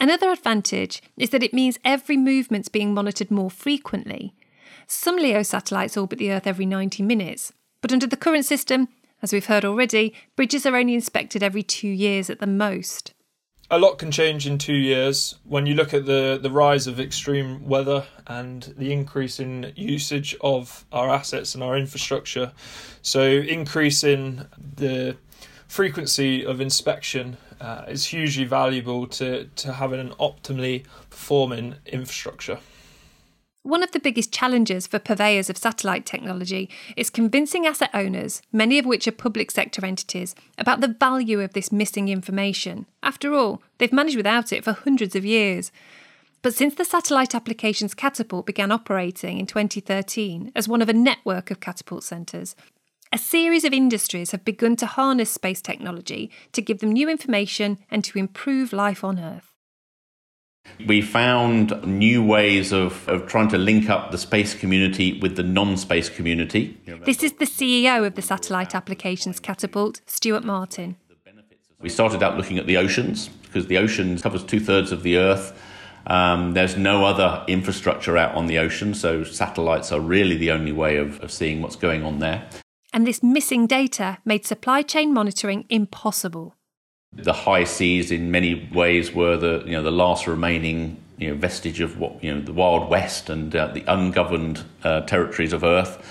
Another 0.00 0.32
advantage 0.32 1.00
is 1.16 1.30
that 1.30 1.44
it 1.44 1.54
means 1.54 1.78
every 1.84 2.16
movement's 2.16 2.68
being 2.68 2.92
monitored 2.92 3.30
more 3.30 3.50
frequently. 3.50 4.34
Some 4.86 5.16
LEO 5.16 5.42
satellites 5.42 5.96
orbit 5.96 6.18
the 6.18 6.32
Earth 6.32 6.46
every 6.46 6.66
90 6.66 7.02
minutes, 7.02 7.52
but 7.80 7.92
under 7.92 8.06
the 8.06 8.16
current 8.16 8.44
system, 8.44 8.88
as 9.22 9.32
we've 9.32 9.46
heard 9.46 9.64
already, 9.64 10.14
bridges 10.36 10.66
are 10.66 10.76
only 10.76 10.94
inspected 10.94 11.42
every 11.42 11.62
two 11.62 11.88
years 11.88 12.28
at 12.28 12.40
the 12.40 12.46
most. 12.46 13.14
A 13.70 13.78
lot 13.78 13.96
can 13.98 14.10
change 14.10 14.46
in 14.46 14.58
two 14.58 14.74
years 14.74 15.36
when 15.44 15.64
you 15.64 15.74
look 15.74 15.94
at 15.94 16.04
the, 16.04 16.38
the 16.40 16.50
rise 16.50 16.86
of 16.86 17.00
extreme 17.00 17.66
weather 17.66 18.04
and 18.26 18.74
the 18.76 18.92
increase 18.92 19.40
in 19.40 19.72
usage 19.76 20.36
of 20.42 20.84
our 20.92 21.08
assets 21.08 21.54
and 21.54 21.64
our 21.64 21.76
infrastructure. 21.78 22.52
So, 23.00 23.22
increasing 23.22 24.44
the 24.76 25.16
frequency 25.68 26.44
of 26.44 26.60
inspection 26.60 27.38
uh, 27.62 27.84
is 27.88 28.04
hugely 28.04 28.44
valuable 28.44 29.06
to, 29.06 29.44
to 29.44 29.72
having 29.72 30.00
an 30.00 30.10
optimally 30.20 30.84
performing 31.08 31.76
infrastructure. 31.86 32.58
One 33.64 33.84
of 33.84 33.92
the 33.92 34.00
biggest 34.00 34.32
challenges 34.32 34.88
for 34.88 34.98
purveyors 34.98 35.48
of 35.48 35.56
satellite 35.56 36.04
technology 36.04 36.68
is 36.96 37.10
convincing 37.10 37.64
asset 37.64 37.90
owners, 37.94 38.42
many 38.50 38.76
of 38.76 38.86
which 38.86 39.06
are 39.06 39.12
public 39.12 39.52
sector 39.52 39.86
entities, 39.86 40.34
about 40.58 40.80
the 40.80 40.88
value 40.88 41.40
of 41.40 41.52
this 41.52 41.70
missing 41.70 42.08
information. 42.08 42.86
After 43.04 43.32
all, 43.32 43.62
they've 43.78 43.92
managed 43.92 44.16
without 44.16 44.52
it 44.52 44.64
for 44.64 44.72
hundreds 44.72 45.14
of 45.14 45.24
years. 45.24 45.70
But 46.42 46.54
since 46.54 46.74
the 46.74 46.84
Satellite 46.84 47.36
Applications 47.36 47.94
Catapult 47.94 48.46
began 48.46 48.72
operating 48.72 49.38
in 49.38 49.46
2013 49.46 50.50
as 50.56 50.66
one 50.66 50.82
of 50.82 50.88
a 50.88 50.92
network 50.92 51.52
of 51.52 51.60
catapult 51.60 52.02
centres, 52.02 52.56
a 53.12 53.18
series 53.18 53.64
of 53.64 53.72
industries 53.72 54.32
have 54.32 54.44
begun 54.44 54.74
to 54.74 54.86
harness 54.86 55.30
space 55.30 55.62
technology 55.62 56.32
to 56.50 56.62
give 56.62 56.80
them 56.80 56.90
new 56.90 57.08
information 57.08 57.78
and 57.92 58.02
to 58.02 58.18
improve 58.18 58.72
life 58.72 59.04
on 59.04 59.20
Earth. 59.20 59.51
We 60.86 61.00
found 61.00 61.86
new 61.86 62.24
ways 62.24 62.72
of, 62.72 63.08
of 63.08 63.26
trying 63.26 63.48
to 63.48 63.58
link 63.58 63.88
up 63.88 64.10
the 64.10 64.18
space 64.18 64.54
community 64.54 65.18
with 65.20 65.36
the 65.36 65.42
non 65.42 65.76
space 65.76 66.08
community. 66.08 66.78
This 67.04 67.22
is 67.22 67.34
the 67.34 67.44
CEO 67.44 68.06
of 68.06 68.14
the 68.14 68.22
Satellite 68.22 68.74
Applications 68.74 69.38
Catapult, 69.38 70.00
Stuart 70.06 70.44
Martin. 70.44 70.96
We 71.80 71.88
started 71.88 72.22
out 72.22 72.36
looking 72.36 72.58
at 72.58 72.66
the 72.66 72.76
oceans 72.76 73.28
because 73.28 73.66
the 73.66 73.78
oceans 73.78 74.22
covers 74.22 74.44
two 74.44 74.60
thirds 74.60 74.92
of 74.92 75.02
the 75.02 75.18
Earth. 75.18 75.60
Um, 76.06 76.54
there's 76.54 76.76
no 76.76 77.04
other 77.04 77.44
infrastructure 77.46 78.16
out 78.16 78.34
on 78.34 78.46
the 78.46 78.58
ocean, 78.58 78.94
so 78.94 79.22
satellites 79.22 79.92
are 79.92 80.00
really 80.00 80.36
the 80.36 80.50
only 80.50 80.72
way 80.72 80.96
of, 80.96 81.20
of 81.20 81.30
seeing 81.30 81.62
what's 81.62 81.76
going 81.76 82.02
on 82.02 82.18
there. 82.18 82.48
And 82.92 83.06
this 83.06 83.22
missing 83.22 83.66
data 83.66 84.18
made 84.24 84.44
supply 84.44 84.82
chain 84.82 85.14
monitoring 85.14 85.64
impossible. 85.68 86.56
The 87.14 87.32
high 87.32 87.64
seas, 87.64 88.10
in 88.10 88.30
many 88.30 88.68
ways, 88.72 89.12
were 89.12 89.36
the 89.36 89.62
you 89.66 89.72
know 89.72 89.82
the 89.82 89.90
last 89.90 90.26
remaining 90.26 91.02
you 91.18 91.28
know 91.28 91.34
vestige 91.34 91.80
of 91.80 91.98
what 91.98 92.22
you 92.24 92.34
know 92.34 92.40
the 92.40 92.52
Wild 92.52 92.88
West 92.88 93.28
and 93.28 93.54
uh, 93.54 93.68
the 93.68 93.84
ungoverned 93.86 94.64
uh, 94.82 95.02
territories 95.02 95.52
of 95.52 95.62
Earth. 95.62 96.04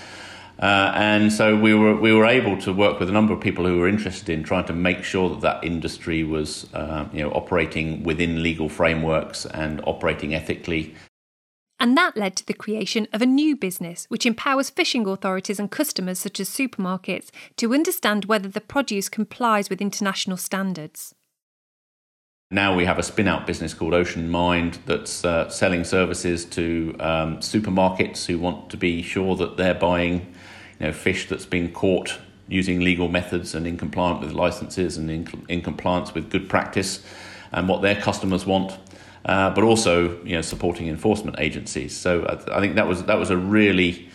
Uh, 0.58 0.92
and 0.94 1.32
so 1.32 1.56
we 1.56 1.74
were 1.74 1.96
we 1.96 2.12
were 2.12 2.26
able 2.26 2.56
to 2.58 2.72
work 2.72 3.00
with 3.00 3.08
a 3.08 3.12
number 3.12 3.32
of 3.32 3.40
people 3.40 3.66
who 3.66 3.78
were 3.78 3.88
interested 3.88 4.28
in 4.28 4.44
trying 4.44 4.64
to 4.64 4.72
make 4.72 5.02
sure 5.02 5.28
that 5.28 5.40
that 5.40 5.64
industry 5.64 6.22
was 6.22 6.72
uh, 6.72 7.04
you 7.12 7.20
know 7.20 7.30
operating 7.32 8.04
within 8.04 8.42
legal 8.42 8.68
frameworks 8.68 9.44
and 9.46 9.80
operating 9.86 10.34
ethically 10.34 10.94
and 11.82 11.96
that 11.96 12.16
led 12.16 12.36
to 12.36 12.46
the 12.46 12.54
creation 12.54 13.08
of 13.12 13.20
a 13.20 13.26
new 13.26 13.56
business 13.56 14.06
which 14.08 14.24
empowers 14.24 14.70
fishing 14.70 15.04
authorities 15.04 15.58
and 15.58 15.68
customers, 15.68 16.20
such 16.20 16.38
as 16.38 16.48
supermarkets, 16.48 17.30
to 17.56 17.74
understand 17.74 18.26
whether 18.26 18.48
the 18.48 18.60
produce 18.60 19.08
complies 19.08 19.68
with 19.68 19.80
international 19.80 20.36
standards. 20.36 21.12
Now 22.52 22.76
we 22.76 22.84
have 22.84 23.00
a 23.00 23.02
spin 23.02 23.26
out 23.26 23.48
business 23.48 23.74
called 23.74 23.94
OceanMind 23.94 24.78
that's 24.86 25.24
uh, 25.24 25.48
selling 25.48 25.82
services 25.82 26.44
to 26.50 26.94
um, 27.00 27.38
supermarkets 27.38 28.26
who 28.26 28.38
want 28.38 28.70
to 28.70 28.76
be 28.76 29.02
sure 29.02 29.34
that 29.34 29.56
they're 29.56 29.74
buying 29.74 30.32
you 30.78 30.86
know, 30.86 30.92
fish 30.92 31.28
that's 31.28 31.46
been 31.46 31.72
caught 31.72 32.20
using 32.46 32.78
legal 32.78 33.08
methods 33.08 33.56
and 33.56 33.66
in 33.66 33.76
compliance 33.76 34.24
with 34.24 34.34
licenses 34.34 34.96
and 34.96 35.10
in, 35.10 35.26
in 35.48 35.60
compliance 35.60 36.14
with 36.14 36.30
good 36.30 36.48
practice 36.48 37.04
and 37.50 37.68
what 37.68 37.82
their 37.82 37.96
customers 38.00 38.46
want 38.46 38.78
uh, 39.24 39.50
but 39.50 39.64
also 39.64 40.20
you 40.22 40.34
know 40.34 40.42
supporting 40.42 40.88
enforcement 40.88 41.36
agencies. 41.38 41.96
So 41.96 42.24
I, 42.24 42.58
I 42.58 42.60
think 42.60 42.74
that 42.76 42.88
was 42.88 43.04
that 43.04 43.18
was 43.18 43.30
a 43.30 43.36
really 43.36 44.08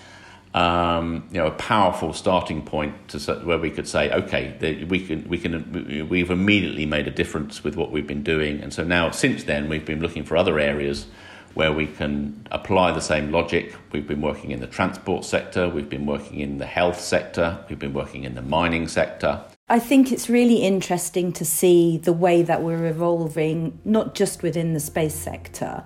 um, 0.54 1.28
you 1.32 1.40
know 1.40 1.48
a 1.48 1.52
powerful 1.52 2.14
starting 2.14 2.62
point 2.62 3.10
to 3.10 3.36
where 3.44 3.60
we 3.60 3.70
could 3.70 3.88
say, 3.88 4.12
okay, 4.12 4.86
we 4.90 5.06
can 5.06 5.28
we 5.30 5.38
can 5.38 6.08
we've 6.10 6.32
immediately 6.32 6.86
made 6.86 7.08
a 7.08 7.12
difference 7.12 7.64
with 7.64 7.76
what 7.76 7.92
we've 7.92 8.08
been 8.08 8.24
doing, 8.24 8.62
and 8.62 8.74
so 8.74 8.84
now 8.84 9.12
since 9.12 9.44
then 9.44 9.70
we've 9.70 9.86
been 9.86 10.02
looking 10.02 10.24
for 10.24 10.36
other 10.36 10.60
areas 10.60 11.08
where 11.54 11.74
we 11.74 11.88
can 11.88 12.46
apply 12.52 12.92
the 12.92 13.02
same 13.02 13.32
logic. 13.32 13.76
We've 13.92 14.06
been 14.06 14.22
working 14.22 14.52
in 14.52 14.60
the 14.60 14.68
transport 14.68 15.26
sector, 15.26 15.68
we've 15.68 15.90
been 15.90 16.06
working 16.06 16.40
in 16.40 16.60
the 16.60 16.68
health 16.68 17.00
sector, 17.00 17.66
we've 17.68 17.80
been 17.80 17.94
working 17.94 18.26
in 18.26 18.36
the 18.36 18.44
mining 18.44 18.88
sector. 18.88 19.44
I 19.70 19.80
think 19.80 20.14
it's 20.14 20.30
really 20.30 20.64
interesting 20.64 21.34
to 21.34 21.44
see 21.44 21.98
the 21.98 22.14
way 22.14 22.42
that 22.42 22.64
we're 22.64 22.86
evolving, 22.86 23.82
not 23.84 24.16
just 24.16 24.42
within 24.42 24.74
the 24.74 24.80
space 24.80 25.14
sector, 25.14 25.84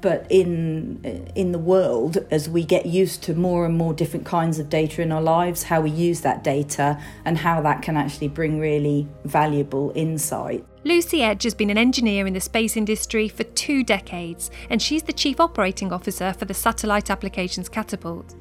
but 0.00 0.24
in 0.30 1.00
eh, 1.02 1.32
in 1.34 1.50
the 1.50 1.58
world 1.58 2.18
as 2.30 2.48
we 2.48 2.62
get 2.62 2.86
used 2.86 3.24
to 3.24 3.34
more 3.34 3.66
and 3.66 3.76
more 3.76 3.92
different 3.92 4.24
kinds 4.24 4.60
of 4.60 4.68
data 4.68 5.02
in 5.02 5.10
our 5.10 5.20
lives, 5.20 5.64
how 5.64 5.80
we 5.80 5.90
use 5.90 6.20
that 6.20 6.44
data, 6.44 6.96
and 7.24 7.36
how 7.36 7.60
that 7.62 7.82
can 7.82 7.96
actually 7.96 8.28
bring 8.28 8.60
really 8.60 9.08
valuable 9.24 9.90
insight. 9.96 10.64
Lucy 10.84 11.20
Edge 11.20 11.42
has 11.42 11.54
been 11.54 11.70
an 11.70 11.78
engineer 11.78 12.28
in 12.28 12.34
the 12.34 12.40
space 12.40 12.76
industry 12.76 13.28
for 13.28 13.42
two 13.42 13.82
decades, 13.82 14.48
and 14.70 14.80
she's 14.80 15.02
the 15.02 15.12
chief 15.12 15.40
operating 15.40 15.92
officer 15.92 16.32
for 16.34 16.44
the 16.44 16.54
Satellite 16.54 17.10
Applications 17.10 17.68
Catapult. 17.68 18.36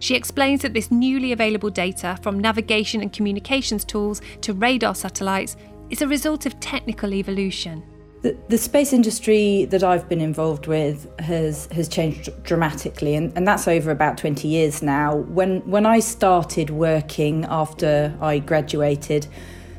She 0.00 0.14
explains 0.14 0.62
that 0.62 0.74
this 0.74 0.90
newly 0.90 1.32
available 1.32 1.70
data, 1.70 2.18
from 2.22 2.38
navigation 2.38 3.00
and 3.00 3.12
communications 3.12 3.84
tools 3.84 4.20
to 4.42 4.52
radar 4.52 4.94
satellites, 4.94 5.56
is 5.90 6.02
a 6.02 6.08
result 6.08 6.46
of 6.46 6.58
technical 6.60 7.14
evolution. 7.14 7.82
The, 8.20 8.36
the 8.48 8.58
space 8.58 8.92
industry 8.92 9.64
that 9.66 9.84
I've 9.84 10.08
been 10.08 10.20
involved 10.20 10.66
with 10.66 11.08
has 11.20 11.66
has 11.70 11.88
changed 11.88 12.30
dramatically, 12.42 13.14
and, 13.14 13.32
and 13.36 13.46
that's 13.46 13.68
over 13.68 13.92
about 13.92 14.18
20 14.18 14.48
years 14.48 14.82
now. 14.82 15.16
When 15.16 15.60
when 15.70 15.86
I 15.86 16.00
started 16.00 16.70
working 16.70 17.44
after 17.44 18.12
I 18.20 18.40
graduated, 18.40 19.28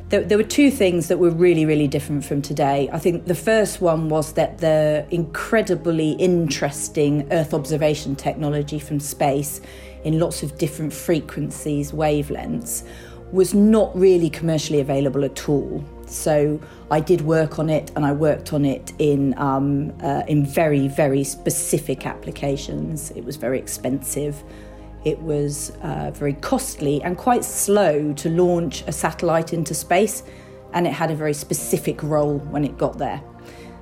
there, 0.08 0.24
there, 0.24 0.38
were 0.38 0.46
two 0.46 0.72
things 0.72 1.10
that 1.10 1.20
were 1.20 1.32
really, 1.32 1.66
really 1.66 1.88
different 1.88 2.24
from 2.24 2.42
today. 2.42 2.90
I 2.94 2.98
think 2.98 3.26
the 3.26 3.36
first 3.36 3.82
one 3.82 4.08
was 4.08 4.34
that 4.34 4.60
the 4.60 5.06
incredibly 5.12 6.12
interesting 6.14 7.28
Earth 7.32 7.54
observation 7.54 8.16
technology 8.16 8.80
from 8.80 9.02
space 9.02 9.60
in 10.04 10.20
lots 10.20 10.44
of 10.44 10.58
different 10.58 10.94
frequencies, 10.94 11.92
wavelengths, 11.92 12.84
was 13.32 13.54
not 13.54 13.96
really 13.96 14.30
commercially 14.30 14.80
available 14.80 15.24
at 15.24 15.48
all. 15.48 15.84
So 16.08 16.60
I 16.90 17.00
did 17.00 17.22
work 17.22 17.60
on 17.60 17.70
it, 17.70 17.92
and 17.96 18.04
I 18.06 18.12
worked 18.12 18.54
on 18.54 18.66
it 18.66 18.94
in 18.98 19.38
um, 19.38 19.94
uh, 20.02 20.24
in 20.28 20.46
very 20.46 20.88
very 20.88 21.24
specific 21.24 22.08
applications. 22.08 23.12
It 23.12 23.24
was 23.24 23.36
very 23.36 23.60
expensive. 23.60 24.44
It 25.06 25.20
was 25.22 25.72
uh, 25.84 26.12
very 26.12 26.34
costly 26.34 27.02
and 27.04 27.18
quite 27.18 27.46
slow 27.46 28.12
to 28.14 28.30
launch 28.30 28.84
a 28.88 28.92
satellite 28.92 29.54
into 29.54 29.74
space, 29.74 30.24
and 30.74 30.88
it 30.88 30.94
had 30.94 31.12
a 31.12 31.16
very 31.16 31.34
specific 31.34 32.02
role 32.02 32.40
when 32.40 32.66
it 32.66 32.78
got 32.78 32.98
there. 32.98 33.22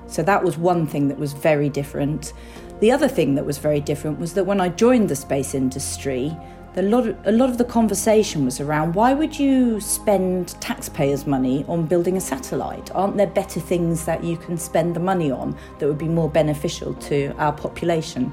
So 0.07 0.21
that 0.23 0.43
was 0.43 0.57
one 0.57 0.85
thing 0.87 1.07
that 1.07 1.17
was 1.17 1.33
very 1.33 1.69
different. 1.69 2.33
The 2.79 2.91
other 2.91 3.07
thing 3.07 3.33
that 3.35 3.45
was 3.45 3.57
very 3.57 3.81
different 3.81 4.19
was 4.19 4.33
that 4.33 4.43
when 4.43 4.61
I 4.61 4.69
joined 4.69 5.09
the 5.09 5.15
space 5.15 5.55
industry, 5.55 6.37
a 6.75 6.83
lot 6.83 7.07
of, 7.07 7.17
a 7.25 7.31
lot 7.31 7.49
of 7.49 7.57
the 7.57 7.65
conversation 7.65 8.45
was 8.45 8.59
around 8.59 8.93
why 8.93 9.11
would 9.11 9.37
you 9.37 9.79
spend 9.79 10.49
taxpayers' 10.61 11.25
money 11.25 11.65
on 11.67 11.87
building 11.87 12.17
a 12.17 12.21
satellite? 12.21 12.93
Aren't 12.93 13.17
there 13.17 13.25
better 13.25 13.59
things 13.59 14.05
that 14.05 14.23
you 14.23 14.37
can 14.37 14.59
spend 14.59 14.95
the 14.95 14.99
money 14.99 15.31
on 15.31 15.57
that 15.79 15.87
would 15.87 15.97
be 15.97 16.07
more 16.07 16.29
beneficial 16.29 16.93
to 16.93 17.33
our 17.39 17.51
population? 17.51 18.31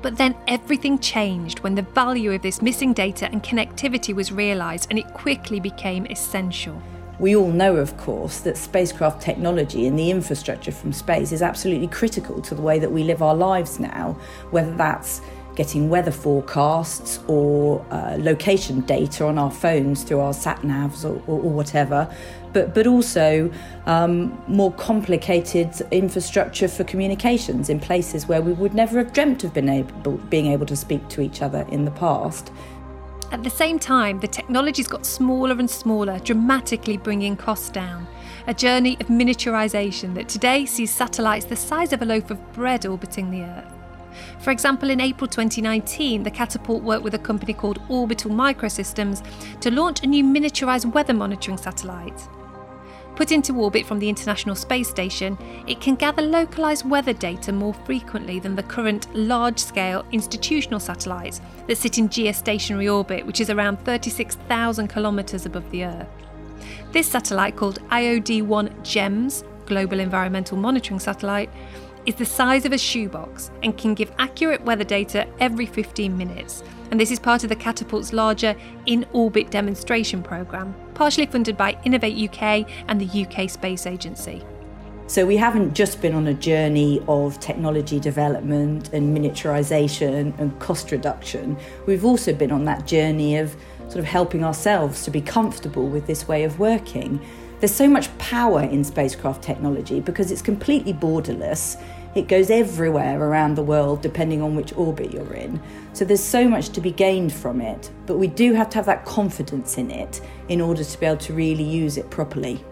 But 0.00 0.16
then 0.16 0.34
everything 0.48 0.98
changed 0.98 1.58
when 1.58 1.74
the 1.74 1.82
value 1.82 2.32
of 2.32 2.40
this 2.40 2.62
missing 2.62 2.94
data 2.94 3.28
and 3.30 3.42
connectivity 3.42 4.14
was 4.14 4.32
realised 4.32 4.86
and 4.88 4.98
it 4.98 5.12
quickly 5.12 5.60
became 5.60 6.06
essential. 6.06 6.80
We 7.20 7.36
all 7.36 7.52
know, 7.52 7.76
of 7.76 7.98
course, 7.98 8.40
that 8.40 8.56
spacecraft 8.56 9.20
technology 9.20 9.86
and 9.86 9.98
the 9.98 10.10
infrastructure 10.10 10.72
from 10.72 10.94
space 10.94 11.32
is 11.32 11.42
absolutely 11.42 11.88
critical 11.88 12.40
to 12.40 12.54
the 12.54 12.62
way 12.62 12.78
that 12.78 12.90
we 12.90 13.02
live 13.02 13.20
our 13.20 13.34
lives 13.34 13.78
now, 13.78 14.16
whether 14.50 14.74
that's 14.74 15.20
getting 15.54 15.90
weather 15.90 16.10
forecasts 16.10 17.20
or 17.26 17.84
uh, 17.90 18.16
location 18.18 18.80
data 18.82 19.26
on 19.26 19.36
our 19.36 19.50
phones 19.50 20.02
through 20.02 20.20
our 20.20 20.32
sat 20.32 20.60
navs 20.60 21.04
or, 21.04 21.22
or, 21.26 21.42
or, 21.42 21.50
whatever, 21.50 22.10
but, 22.54 22.74
but 22.74 22.86
also 22.86 23.52
um, 23.84 24.42
more 24.48 24.72
complicated 24.72 25.68
infrastructure 25.90 26.68
for 26.68 26.84
communications 26.84 27.68
in 27.68 27.78
places 27.78 28.26
where 28.28 28.40
we 28.40 28.54
would 28.54 28.72
never 28.72 28.96
have 28.96 29.12
dreamt 29.12 29.44
of 29.44 29.52
been 29.52 29.68
able, 29.68 30.12
being 30.30 30.46
able 30.46 30.64
to 30.64 30.76
speak 30.76 31.06
to 31.08 31.20
each 31.20 31.42
other 31.42 31.66
in 31.68 31.84
the 31.84 31.90
past. 31.90 32.50
At 33.32 33.44
the 33.44 33.50
same 33.50 33.78
time, 33.78 34.18
the 34.18 34.26
technologies 34.26 34.88
got 34.88 35.06
smaller 35.06 35.56
and 35.56 35.70
smaller, 35.70 36.18
dramatically 36.18 36.96
bringing 36.96 37.36
costs 37.36 37.70
down. 37.70 38.08
A 38.48 38.54
journey 38.54 38.96
of 39.00 39.06
miniaturisation 39.06 40.14
that 40.14 40.28
today 40.28 40.66
sees 40.66 40.92
satellites 40.92 41.44
the 41.44 41.54
size 41.54 41.92
of 41.92 42.02
a 42.02 42.04
loaf 42.04 42.32
of 42.32 42.52
bread 42.52 42.86
orbiting 42.86 43.30
the 43.30 43.42
Earth. 43.42 43.72
For 44.40 44.50
example, 44.50 44.90
in 44.90 45.00
April 45.00 45.28
2019, 45.28 46.24
the 46.24 46.30
Catapult 46.30 46.82
worked 46.82 47.04
with 47.04 47.14
a 47.14 47.18
company 47.18 47.52
called 47.54 47.80
Orbital 47.88 48.32
Microsystems 48.32 49.24
to 49.60 49.70
launch 49.70 50.02
a 50.02 50.08
new 50.08 50.24
miniaturised 50.24 50.92
weather 50.92 51.14
monitoring 51.14 51.56
satellite. 51.56 52.28
Put 53.20 53.32
into 53.32 53.54
orbit 53.60 53.84
from 53.84 53.98
the 53.98 54.08
International 54.08 54.54
Space 54.56 54.88
Station, 54.88 55.36
it 55.66 55.78
can 55.78 55.94
gather 55.94 56.22
localised 56.22 56.86
weather 56.86 57.12
data 57.12 57.52
more 57.52 57.74
frequently 57.74 58.38
than 58.38 58.56
the 58.56 58.62
current 58.62 59.14
large 59.14 59.58
scale 59.58 60.06
institutional 60.10 60.80
satellites 60.80 61.42
that 61.66 61.76
sit 61.76 61.98
in 61.98 62.08
geostationary 62.08 62.90
orbit, 62.90 63.26
which 63.26 63.42
is 63.42 63.50
around 63.50 63.78
36,000 63.80 64.88
kilometres 64.88 65.44
above 65.44 65.70
the 65.70 65.84
Earth. 65.84 66.08
This 66.92 67.10
satellite, 67.10 67.56
called 67.56 67.86
IOD 67.90 68.42
1 68.46 68.74
GEMS, 68.84 69.44
Global 69.66 70.00
Environmental 70.00 70.56
Monitoring 70.56 70.98
Satellite, 70.98 71.50
is 72.10 72.16
the 72.16 72.24
size 72.24 72.64
of 72.66 72.72
a 72.72 72.78
shoebox 72.78 73.52
and 73.62 73.78
can 73.78 73.94
give 73.94 74.10
accurate 74.18 74.60
weather 74.64 74.82
data 74.82 75.28
every 75.38 75.64
15 75.64 76.18
minutes. 76.18 76.64
And 76.90 76.98
this 76.98 77.12
is 77.12 77.20
part 77.20 77.44
of 77.44 77.50
the 77.50 77.54
Catapult's 77.54 78.12
larger 78.12 78.56
in 78.86 79.06
orbit 79.12 79.52
demonstration 79.52 80.20
programme, 80.20 80.74
partially 80.94 81.26
funded 81.26 81.56
by 81.56 81.78
Innovate 81.84 82.28
UK 82.28 82.68
and 82.88 83.00
the 83.00 83.24
UK 83.24 83.48
Space 83.48 83.86
Agency. 83.86 84.42
So 85.06 85.24
we 85.24 85.36
haven't 85.36 85.72
just 85.72 86.02
been 86.02 86.14
on 86.14 86.26
a 86.26 86.34
journey 86.34 87.00
of 87.06 87.38
technology 87.38 88.00
development 88.00 88.92
and 88.92 89.16
miniaturization 89.16 90.36
and 90.40 90.58
cost 90.58 90.90
reduction. 90.90 91.56
We've 91.86 92.04
also 92.04 92.32
been 92.32 92.50
on 92.50 92.64
that 92.64 92.88
journey 92.88 93.36
of 93.36 93.54
sort 93.82 93.98
of 93.98 94.04
helping 94.04 94.42
ourselves 94.44 95.04
to 95.04 95.12
be 95.12 95.20
comfortable 95.20 95.86
with 95.86 96.08
this 96.08 96.26
way 96.26 96.42
of 96.42 96.58
working. 96.58 97.24
There's 97.60 97.74
so 97.74 97.88
much 97.88 98.16
power 98.18 98.62
in 98.62 98.82
spacecraft 98.82 99.44
technology 99.44 100.00
because 100.00 100.32
it's 100.32 100.42
completely 100.42 100.94
borderless. 100.94 101.80
It 102.14 102.26
goes 102.26 102.50
everywhere 102.50 103.22
around 103.22 103.54
the 103.54 103.62
world 103.62 104.02
depending 104.02 104.42
on 104.42 104.56
which 104.56 104.72
orbit 104.76 105.12
you're 105.12 105.34
in. 105.34 105.60
So 105.92 106.04
there's 106.04 106.22
so 106.22 106.48
much 106.48 106.70
to 106.70 106.80
be 106.80 106.90
gained 106.90 107.32
from 107.32 107.60
it, 107.60 107.90
but 108.06 108.18
we 108.18 108.26
do 108.26 108.52
have 108.52 108.68
to 108.70 108.76
have 108.78 108.86
that 108.86 109.04
confidence 109.04 109.78
in 109.78 109.90
it 109.90 110.20
in 110.48 110.60
order 110.60 110.82
to 110.82 111.00
be 111.00 111.06
able 111.06 111.18
to 111.18 111.32
really 111.32 111.64
use 111.64 111.96
it 111.96 112.10
properly. 112.10 112.64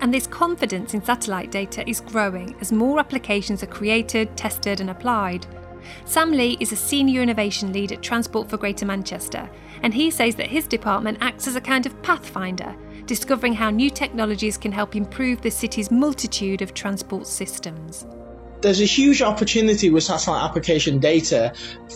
And 0.00 0.12
this 0.12 0.26
confidence 0.26 0.94
in 0.94 1.04
satellite 1.04 1.50
data 1.50 1.88
is 1.88 2.00
growing 2.00 2.56
as 2.60 2.72
more 2.72 2.98
applications 2.98 3.62
are 3.62 3.66
created, 3.66 4.36
tested, 4.36 4.80
and 4.80 4.90
applied. 4.90 5.46
Sam 6.04 6.32
Lee 6.32 6.56
is 6.60 6.72
a 6.72 6.76
senior 6.76 7.22
innovation 7.22 7.72
lead 7.72 7.92
at 7.92 8.02
Transport 8.02 8.48
for 8.48 8.56
Greater 8.56 8.86
Manchester, 8.86 9.48
and 9.82 9.92
he 9.92 10.10
says 10.10 10.34
that 10.36 10.48
his 10.48 10.66
department 10.66 11.18
acts 11.20 11.46
as 11.46 11.56
a 11.56 11.60
kind 11.60 11.86
of 11.86 12.02
pathfinder 12.02 12.74
discovering 13.06 13.52
how 13.52 13.70
new 13.70 13.90
technologies 13.90 14.56
can 14.56 14.72
help 14.72 14.96
improve 14.96 15.40
the 15.40 15.50
city's 15.50 15.90
multitude 15.90 16.62
of 16.62 16.74
transport 16.74 17.26
systems. 17.26 18.06
There's 18.60 18.80
a 18.80 18.84
huge 18.84 19.22
opportunity 19.22 19.90
with 19.90 20.04
satellite 20.04 20.42
application 20.44 21.00
data 21.00 21.52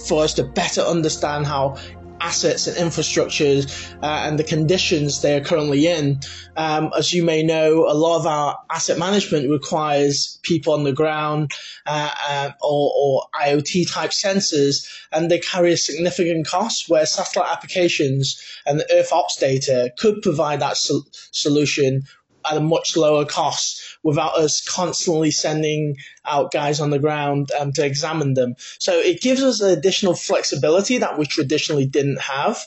for 0.06 0.24
us 0.24 0.34
to 0.34 0.44
better 0.44 0.80
understand 0.80 1.46
how 1.46 1.76
assets 2.20 2.66
and 2.66 2.76
infrastructures 2.76 3.94
uh, 4.02 4.06
and 4.26 4.38
the 4.38 4.44
conditions 4.44 5.22
they 5.22 5.36
are 5.36 5.44
currently 5.44 5.86
in. 5.86 6.20
Um, 6.56 6.90
as 6.96 7.12
you 7.12 7.22
may 7.22 7.42
know, 7.42 7.86
a 7.88 7.94
lot 7.94 8.18
of 8.18 8.26
our 8.26 8.58
asset 8.70 8.98
management 8.98 9.50
requires 9.50 10.38
people 10.42 10.72
on 10.72 10.84
the 10.84 10.92
ground 10.92 11.52
uh, 11.86 12.10
uh, 12.28 12.50
or, 12.62 12.92
or, 12.96 13.22
IoT 13.36 13.92
type 13.92 14.10
sensors, 14.10 14.88
and 15.12 15.30
they 15.30 15.38
carry 15.38 15.72
a 15.72 15.76
significant 15.76 16.46
cost. 16.46 16.88
Where 16.88 17.04
satellite 17.04 17.50
applications 17.50 18.42
and 18.64 18.80
the 18.80 18.92
Earth 18.92 19.12
Obs 19.12 19.36
data 19.36 19.92
could 19.98 20.22
provide 20.22 20.60
that 20.60 20.76
sol- 20.76 21.06
solution 21.32 22.04
at 22.50 22.56
a 22.56 22.60
much 22.60 22.96
lower 22.96 23.24
cost 23.24 23.82
without 24.02 24.36
us 24.36 24.60
constantly 24.60 25.30
sending 25.30 25.96
out 26.24 26.52
guys 26.52 26.80
on 26.80 26.90
the 26.90 26.98
ground 26.98 27.50
um, 27.58 27.72
to 27.72 27.84
examine 27.84 28.34
them. 28.34 28.54
So 28.78 28.92
it 28.98 29.20
gives 29.20 29.42
us 29.42 29.60
additional 29.60 30.14
flexibility 30.14 30.98
that 30.98 31.18
we 31.18 31.26
traditionally 31.26 31.86
didn't 31.86 32.20
have. 32.20 32.64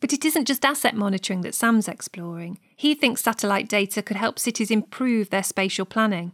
But 0.00 0.12
it 0.12 0.24
isn't 0.24 0.46
just 0.46 0.64
asset 0.64 0.94
monitoring 0.94 1.40
that 1.40 1.54
Sam's 1.54 1.88
exploring. 1.88 2.58
He 2.76 2.94
thinks 2.94 3.22
satellite 3.22 3.68
data 3.68 4.02
could 4.02 4.16
help 4.16 4.38
cities 4.38 4.70
improve 4.70 5.30
their 5.30 5.42
spatial 5.42 5.86
planning. 5.86 6.32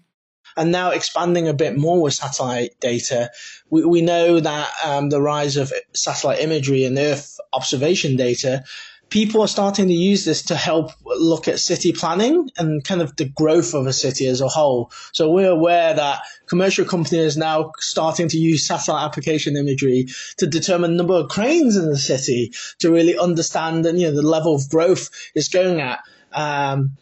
And 0.56 0.70
now 0.70 0.90
expanding 0.90 1.48
a 1.48 1.54
bit 1.54 1.76
more 1.76 2.00
with 2.00 2.14
satellite 2.14 2.78
data, 2.80 3.30
we, 3.70 3.84
we 3.84 4.02
know 4.02 4.38
that 4.38 4.70
um, 4.84 5.08
the 5.08 5.20
rise 5.20 5.56
of 5.56 5.72
satellite 5.94 6.40
imagery 6.40 6.84
and 6.84 6.98
Earth 6.98 7.40
observation 7.52 8.16
data 8.16 8.64
people 9.08 9.42
are 9.42 9.48
starting 9.48 9.88
to 9.88 9.94
use 9.94 10.24
this 10.24 10.42
to 10.44 10.56
help 10.56 10.90
look 11.04 11.46
at 11.48 11.60
city 11.60 11.92
planning 11.92 12.50
and 12.56 12.82
kind 12.84 13.00
of 13.00 13.14
the 13.16 13.24
growth 13.24 13.74
of 13.74 13.86
a 13.86 13.92
city 13.92 14.26
as 14.26 14.40
a 14.40 14.48
whole. 14.48 14.90
So 15.12 15.30
we're 15.30 15.50
aware 15.50 15.94
that 15.94 16.22
commercial 16.46 16.84
companies 16.84 17.36
now 17.36 17.72
starting 17.78 18.28
to 18.28 18.38
use 18.38 18.66
satellite 18.66 19.04
application 19.04 19.56
imagery 19.56 20.08
to 20.38 20.46
determine 20.46 20.92
the 20.92 20.96
number 20.98 21.14
of 21.14 21.28
cranes 21.28 21.76
in 21.76 21.88
the 21.88 21.98
city 21.98 22.52
to 22.80 22.90
really 22.90 23.18
understand 23.18 23.86
and 23.86 24.00
you 24.00 24.08
know 24.08 24.14
the 24.14 24.22
level 24.22 24.54
of 24.54 24.68
growth 24.68 25.10
it's 25.34 25.48
going 25.48 25.80
at. 25.80 26.00
Um, 26.32 26.96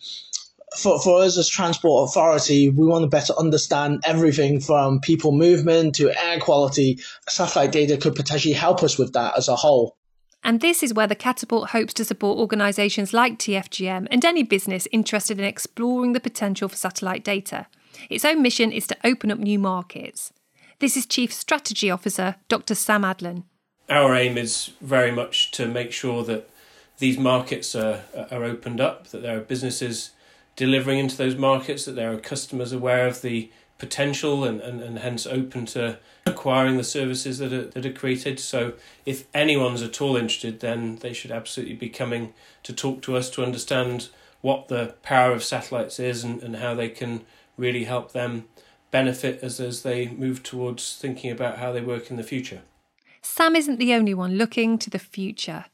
for, 0.76 1.00
for 1.00 1.22
us 1.22 1.36
as 1.38 1.48
transport 1.48 2.08
authority, 2.08 2.70
we 2.70 2.86
want 2.86 3.02
to 3.02 3.08
better 3.08 3.34
understand 3.38 4.02
everything 4.04 4.60
from 4.60 5.00
people 5.00 5.32
movement 5.32 5.96
to 5.96 6.10
air 6.10 6.38
quality. 6.40 7.00
Satellite 7.28 7.72
data 7.72 7.96
could 7.96 8.14
potentially 8.14 8.54
help 8.54 8.82
us 8.82 8.98
with 8.98 9.12
that 9.14 9.36
as 9.36 9.48
a 9.48 9.56
whole. 9.56 9.96
And 10.44 10.60
this 10.60 10.82
is 10.82 10.92
where 10.92 11.06
the 11.06 11.14
Catapult 11.14 11.70
hopes 11.70 11.94
to 11.94 12.04
support 12.04 12.38
organisations 12.38 13.12
like 13.12 13.38
TFGM 13.38 14.08
and 14.10 14.24
any 14.24 14.42
business 14.42 14.88
interested 14.90 15.38
in 15.38 15.44
exploring 15.44 16.12
the 16.12 16.20
potential 16.20 16.68
for 16.68 16.76
satellite 16.76 17.22
data. 17.22 17.66
Its 18.10 18.24
own 18.24 18.42
mission 18.42 18.72
is 18.72 18.86
to 18.88 18.96
open 19.04 19.30
up 19.30 19.38
new 19.38 19.58
markets. 19.58 20.32
This 20.80 20.96
is 20.96 21.06
Chief 21.06 21.32
Strategy 21.32 21.90
Officer 21.90 22.36
Dr. 22.48 22.74
Sam 22.74 23.02
Adlen. 23.02 23.44
Our 23.88 24.14
aim 24.16 24.36
is 24.36 24.72
very 24.80 25.12
much 25.12 25.52
to 25.52 25.66
make 25.66 25.92
sure 25.92 26.24
that 26.24 26.48
these 26.98 27.18
markets 27.18 27.74
are, 27.74 28.02
are 28.30 28.44
opened 28.44 28.80
up, 28.80 29.08
that 29.08 29.22
there 29.22 29.36
are 29.36 29.42
businesses 29.42 30.10
delivering 30.56 30.98
into 30.98 31.16
those 31.16 31.36
markets, 31.36 31.84
that 31.84 31.92
there 31.92 32.12
are 32.12 32.18
customers 32.18 32.72
aware 32.72 33.06
of 33.06 33.22
the 33.22 33.50
potential 33.82 34.44
and, 34.44 34.60
and, 34.60 34.80
and 34.80 35.00
hence 35.00 35.26
open 35.26 35.66
to 35.66 35.98
acquiring 36.24 36.76
the 36.76 36.84
services 36.84 37.38
that 37.38 37.52
are, 37.52 37.64
that 37.64 37.84
are 37.84 37.92
created. 37.92 38.38
So, 38.38 38.74
if 39.04 39.26
anyone's 39.34 39.82
at 39.82 40.00
all 40.00 40.16
interested, 40.16 40.60
then 40.60 40.98
they 40.98 41.12
should 41.12 41.32
absolutely 41.32 41.74
be 41.74 41.88
coming 41.88 42.32
to 42.62 42.72
talk 42.72 43.02
to 43.02 43.16
us 43.16 43.28
to 43.30 43.42
understand 43.42 44.08
what 44.40 44.68
the 44.68 44.94
power 45.02 45.32
of 45.32 45.42
satellites 45.42 45.98
is 45.98 46.22
and, 46.22 46.40
and 46.44 46.54
how 46.56 46.76
they 46.76 46.90
can 46.90 47.22
really 47.56 47.82
help 47.82 48.12
them 48.12 48.44
benefit 48.92 49.40
as, 49.42 49.58
as 49.58 49.82
they 49.82 50.06
move 50.06 50.44
towards 50.44 50.96
thinking 50.96 51.32
about 51.32 51.58
how 51.58 51.72
they 51.72 51.80
work 51.80 52.08
in 52.08 52.16
the 52.16 52.22
future. 52.22 52.62
Sam 53.20 53.56
isn't 53.56 53.80
the 53.80 53.94
only 53.94 54.14
one 54.14 54.36
looking 54.36 54.78
to 54.78 54.90
the 54.90 55.00
future. 55.00 55.64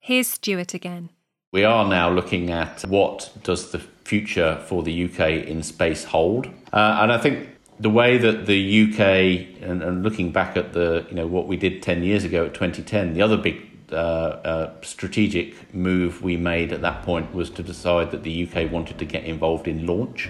Here's 0.00 0.26
Stuart 0.26 0.74
again. 0.74 1.10
We 1.52 1.62
are 1.62 1.86
now 1.86 2.10
looking 2.10 2.50
at 2.50 2.82
what 2.82 3.32
does 3.44 3.70
the 3.70 3.78
future 3.78 4.60
for 4.66 4.82
the 4.82 5.04
UK 5.04 5.46
in 5.46 5.62
space 5.62 6.02
hold, 6.02 6.50
uh, 6.74 6.98
and 7.00 7.10
I 7.10 7.18
think 7.18 7.48
the 7.80 7.88
way 7.88 8.18
that 8.18 8.44
the 8.44 8.82
UK 8.82 9.62
and, 9.62 9.82
and, 9.82 10.02
looking 10.02 10.30
back 10.30 10.56
at 10.56 10.74
the 10.74 11.06
you 11.08 11.14
know 11.14 11.26
what 11.26 11.46
we 11.46 11.56
did 11.56 11.82
ten 11.82 12.02
years 12.02 12.24
ago 12.24 12.44
at 12.44 12.54
2010, 12.54 13.14
the 13.14 13.22
other 13.22 13.38
big 13.38 13.56
uh, 13.90 13.94
uh, 13.94 14.74
strategic 14.82 15.74
move 15.74 16.22
we 16.22 16.36
made 16.36 16.72
at 16.72 16.82
that 16.82 17.02
point 17.02 17.34
was 17.34 17.48
to 17.50 17.62
decide 17.62 18.10
that 18.10 18.22
the 18.22 18.46
UK 18.46 18.70
wanted 18.70 18.98
to 18.98 19.06
get 19.06 19.24
involved 19.24 19.66
in 19.66 19.86
launch, 19.86 20.28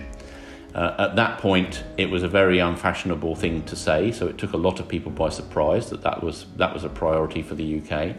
Uh, 0.74 0.92
at 0.98 1.14
that 1.14 1.38
point, 1.38 1.84
it 1.96 2.10
was 2.10 2.24
a 2.24 2.28
very 2.28 2.58
unfashionable 2.58 3.36
thing 3.36 3.62
to 3.62 3.76
say, 3.76 4.10
so 4.10 4.26
it 4.26 4.36
took 4.38 4.54
a 4.54 4.56
lot 4.56 4.80
of 4.80 4.88
people 4.88 5.10
by 5.12 5.28
surprise 5.28 5.88
that 5.88 6.02
that 6.02 6.20
was, 6.20 6.46
that 6.56 6.74
was 6.74 6.82
a 6.82 6.88
priority 6.88 7.42
for 7.42 7.54
the 7.54 7.80
UK. 7.80 8.16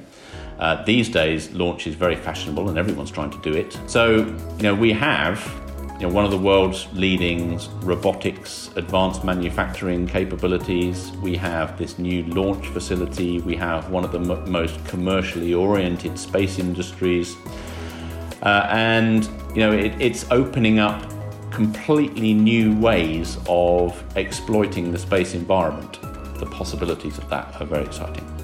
Uh, 0.57 0.81
these 0.85 1.09
days, 1.09 1.51
launch 1.51 1.85
is 1.85 1.95
very 1.95 2.15
fashionable 2.15 2.69
and 2.69 2.77
everyone's 2.77 3.11
trying 3.11 3.29
to 3.29 3.41
do 3.41 3.53
it. 3.53 3.77
So, 3.87 4.19
you 4.57 4.63
know, 4.63 4.73
we 4.73 4.93
have 4.93 5.39
you 5.99 6.07
know, 6.07 6.13
one 6.13 6.25
of 6.25 6.31
the 6.31 6.37
world's 6.37 6.87
leading 6.91 7.57
robotics, 7.81 8.69
advanced 8.75 9.23
manufacturing 9.23 10.05
capabilities. 10.05 11.11
We 11.21 11.37
have 11.37 11.77
this 11.77 11.97
new 11.97 12.23
launch 12.23 12.67
facility. 12.67 13.39
We 13.39 13.55
have 13.55 13.89
one 13.89 14.03
of 14.03 14.11
the 14.11 14.19
m- 14.19 14.51
most 14.51 14.83
commercially 14.85 15.53
oriented 15.53 16.19
space 16.19 16.59
industries. 16.59 17.37
Uh, 18.41 18.67
and, 18.71 19.23
you 19.55 19.61
know, 19.61 19.71
it, 19.71 19.93
it's 20.01 20.25
opening 20.31 20.79
up 20.79 21.01
completely 21.49 22.33
new 22.33 22.77
ways 22.77 23.37
of 23.47 24.03
exploiting 24.17 24.91
the 24.91 24.99
space 24.99 25.33
environment. 25.33 26.01
The 26.39 26.45
possibilities 26.45 27.17
of 27.17 27.29
that 27.29 27.61
are 27.61 27.65
very 27.65 27.85
exciting. 27.85 28.34